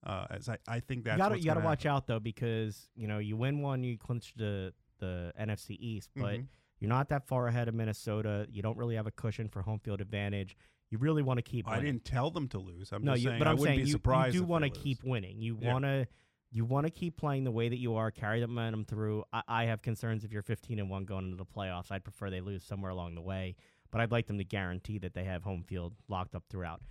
[0.05, 2.20] Uh, as I, I think that's you got to you got to watch out though
[2.20, 6.47] because you know you win one, you clinch the the NFC East, but Mhm.
[6.80, 8.47] you're not that far ahead of Minnesota.
[8.49, 10.55] You don't really have a cushion for home field advantage.
[10.90, 11.68] You really want to keep.
[11.68, 12.92] I didn't tell them to lose.
[12.94, 14.36] I'm no, just you, saying but I I'm wouldn't saying be you, surprised.
[14.36, 15.42] you do want to keep winning.
[15.42, 15.74] You Yeah.
[15.74, 16.08] want to
[16.50, 19.26] you want to keep playing the way that you are, carry the momentum through.
[19.34, 21.92] I, I have concerns if you're 15 and one going into the playoffs.
[21.92, 23.58] I'd prefer they lose somewhere along the way,
[23.92, 26.82] but I'd like them to guarantee that they have home field locked up throughout.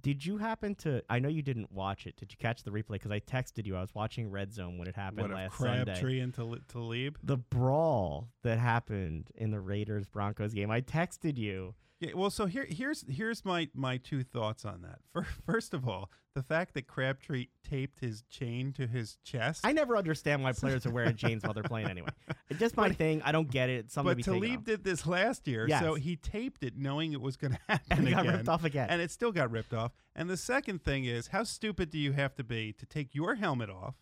[0.00, 1.02] Did you happen to?
[1.10, 2.16] I know you didn't watch it.
[2.16, 2.92] Did you catch the replay?
[2.94, 3.76] Because I texted you.
[3.76, 5.84] I was watching Red Zone when it happened What last Sunday.
[5.84, 7.18] Crabtree and Tal- Talib?
[7.22, 10.70] The brawl that happened in the Raiders Broncos game.
[10.70, 11.74] I texted you.
[12.02, 14.98] Yeah, well, so here, here's here's my my two thoughts on that.
[15.12, 19.60] Fir- First of all, the fact that Crabtree taped his chain to his chest.
[19.64, 22.08] I never understand why players are wearing chains while they're playing anyway.
[22.50, 23.22] It's just my But- thing.
[23.24, 23.84] I don't get it.
[23.84, 27.20] It's something but to Talib did this last year, so he taped it knowing it
[27.20, 28.88] was going to happen and it got ripped off again.
[28.90, 29.92] and it still got ripped off.
[30.16, 33.36] And the second thing is, how stupid do you have to be to take your
[33.36, 33.94] helmet off?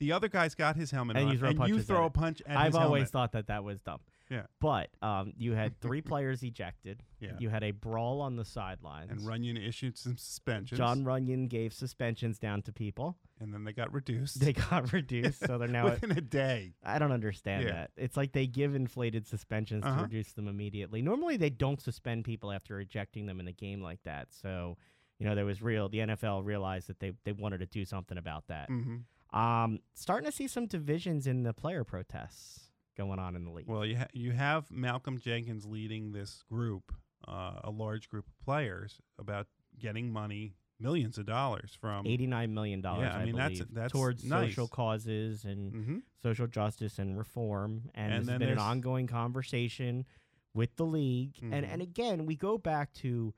[0.00, 2.42] The other guy's got his helmet And on, you throw and you throw a punch
[2.48, 3.08] I've always helmet.
[3.10, 4.00] thought that that was dumb.
[4.34, 4.42] Yeah.
[4.60, 7.02] But um, you had three players ejected.
[7.20, 7.32] Yeah.
[7.38, 9.10] You had a brawl on the sidelines.
[9.10, 10.78] and Runyan issued some suspensions.
[10.78, 13.16] Jon Runyan gave suspensions down to people.
[13.40, 14.40] and then they got reduced.
[14.40, 15.84] They got reduced, so they're now.
[15.90, 16.74] Within a day.
[16.84, 17.72] I don't understand Yeah.
[17.72, 17.90] that.
[17.96, 19.96] It's like they give inflated suspensions Uh-huh.
[19.96, 21.00] to reduce them immediately.
[21.02, 24.28] Normally, they don't suspend people after ejecting them in a game like that.
[24.32, 24.76] So,
[25.18, 25.88] you know, there was real.
[25.88, 28.68] The NFL realized that they they wanted to do something about that.
[28.68, 28.96] hmm
[29.32, 32.63] Um, starting to see some divisions in the player protests
[32.96, 33.66] going on in the league.
[33.68, 36.92] Well, you ha- you have Malcolm Jenkins leading this group,
[37.26, 39.46] uh, a large group of players, about
[39.78, 42.06] getting money, millions of dollars from.
[42.06, 44.50] Eighty-nine million dollars, Yeah, I I, mean, that's- believe, that's towards nice.
[44.50, 47.90] social causes and hmm social justice and reform.
[47.94, 50.06] And, And this has been an ongoing conversation
[50.54, 51.38] with the league.
[51.42, 51.68] And Mhm.
[51.68, 53.34] and again, we go back to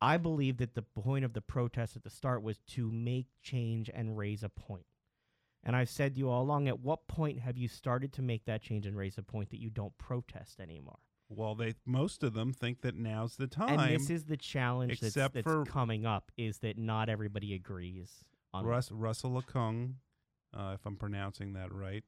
[0.00, 3.88] I believe that the point of the protest at the start was to make change
[3.94, 4.84] and raise a point.
[5.66, 8.44] And I've said to you all along, at what point have you started to make
[8.46, 10.98] that change and raise a point that you don't protest anymore?
[11.28, 13.80] Well, they most of them think that now's the time.
[13.80, 17.52] And this is the challenge that's, except that's for- coming up is that not everybody
[17.52, 19.94] agrees on Russ, Russell Lecung,
[20.54, 22.04] uh, if I'm pronouncing that right,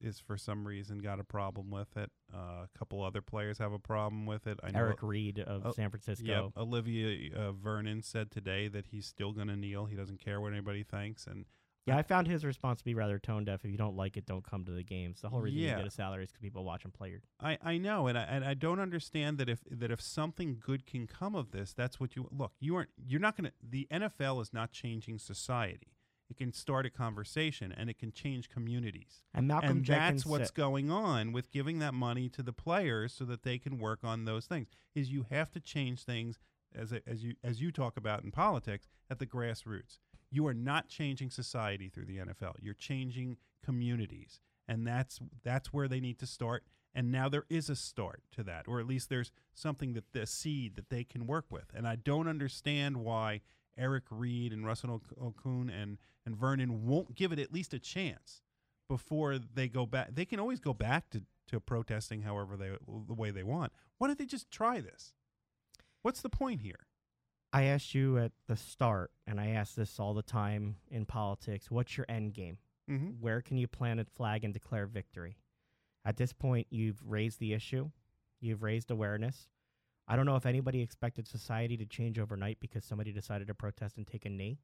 [0.00, 2.10] is for some reason got a problem with it.
[2.34, 4.58] Uh, a couple other players have a problem with it.
[4.64, 6.24] I know Eric Reid of Oh, San Francisco.
[6.56, 6.62] Yep.
[6.62, 9.84] Olivier uh, Vernon said today that he's still going to kneel.
[9.84, 11.26] He doesn't care what anybody thinks.
[11.26, 11.44] And
[11.86, 13.64] Yeah, I found his response to be rather tone deaf.
[13.64, 15.20] If you don't like it, don't come to the games.
[15.20, 15.70] The whole reason Yeah.
[15.72, 17.20] you get a salary is because people watch and play your.
[17.40, 20.86] I, I know, and I, and I don't understand that if that if something good
[20.86, 22.52] can come of this, that's what you look.
[22.60, 22.90] You aren't.
[23.04, 23.52] You're not going to.
[23.68, 25.88] The NFL is not changing society.
[26.30, 29.22] It can start a conversation, and it can change communities.
[29.34, 32.52] And Malcolm and Jenkins that's what's said- going on with giving that money to the
[32.54, 34.68] players so that they can work on those things.
[34.94, 36.38] Is you have to change things
[36.74, 39.98] as a, as you as you talk about in politics at the grassroots.
[40.32, 42.54] You are not changing society through the NFL.
[42.60, 46.64] You're changing communities, and that's that's where they need to start.
[46.94, 50.26] And now there is a start to that, or at least there's something that the
[50.26, 51.66] seed that they can work with.
[51.74, 53.42] And I don't understand why
[53.76, 58.42] Eric Reid and Russell Okung and and Vernon won't give it at least a chance
[58.88, 60.14] before they go back.
[60.14, 62.70] They can always go back to, to protesting however they
[63.06, 63.72] the way they want.
[63.98, 65.12] Why don't they just try this?
[66.02, 66.86] What's the point here?
[67.52, 71.70] I asked you at the start, and I ask this all the time in politics
[71.70, 72.58] what's your end game?
[72.90, 73.20] Mm-hmm.
[73.20, 75.36] Where can you plant a flag and declare victory?
[76.04, 77.90] At this point, you've raised the issue,
[78.40, 79.48] you've raised awareness.
[80.08, 83.98] I don't know if anybody expected society to change overnight because somebody decided to protest
[83.98, 84.58] and take a knee,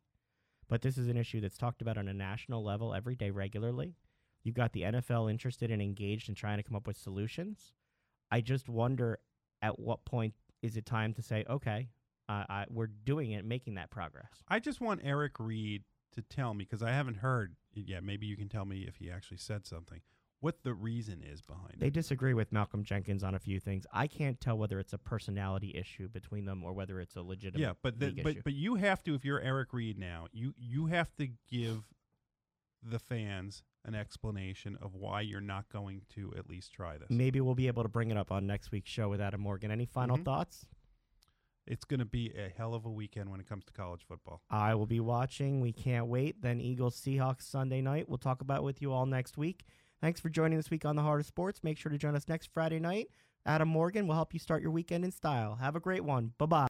[0.68, 3.94] but this is an issue that's talked about on a national level every day regularly.
[4.42, 7.72] You've got the NFL interested and engaged in trying to come up with solutions.
[8.30, 9.18] I just wonder
[9.62, 11.88] at what point is it time to say, okay,
[12.28, 14.30] uh, I, we're doing it, making that progress.
[14.48, 18.02] I just want Eric Reid to tell me because I haven't heard it yet.
[18.04, 20.00] Maybe you can tell me if he actually said something.
[20.40, 21.80] What the reason is behind They it?
[21.80, 23.86] They disagree with Malcolm Jenkins on a few things.
[23.92, 27.60] I can't tell whether it's a personality issue between them or whether it's a legitimate
[27.62, 28.42] Yeah, but the, but issue.
[28.44, 31.82] but you have to if you're Eric Reid now, you you have to give
[32.84, 37.08] the fans an explanation of why you're not going to at least try this.
[37.10, 39.70] Maybe we'll be able to bring it up on next week's show with Adam Morgan.
[39.72, 40.24] Any final Mhm.
[40.24, 40.66] thoughts?
[41.68, 44.40] It's going to be a hell of a weekend when it comes to college football.
[44.50, 45.60] I will be watching.
[45.60, 46.40] We can't wait.
[46.42, 48.08] Then Eagles Seahawks Sunday night.
[48.08, 49.64] We'll talk about it with you all next week.
[50.00, 51.60] Thanks for joining us this week on the Heart of Sports.
[51.62, 53.08] Make sure to join us next Friday night.
[53.44, 55.56] Adam Morgan will help you start your weekend in style.
[55.56, 56.32] Have a great one.
[56.38, 56.67] Bye bye.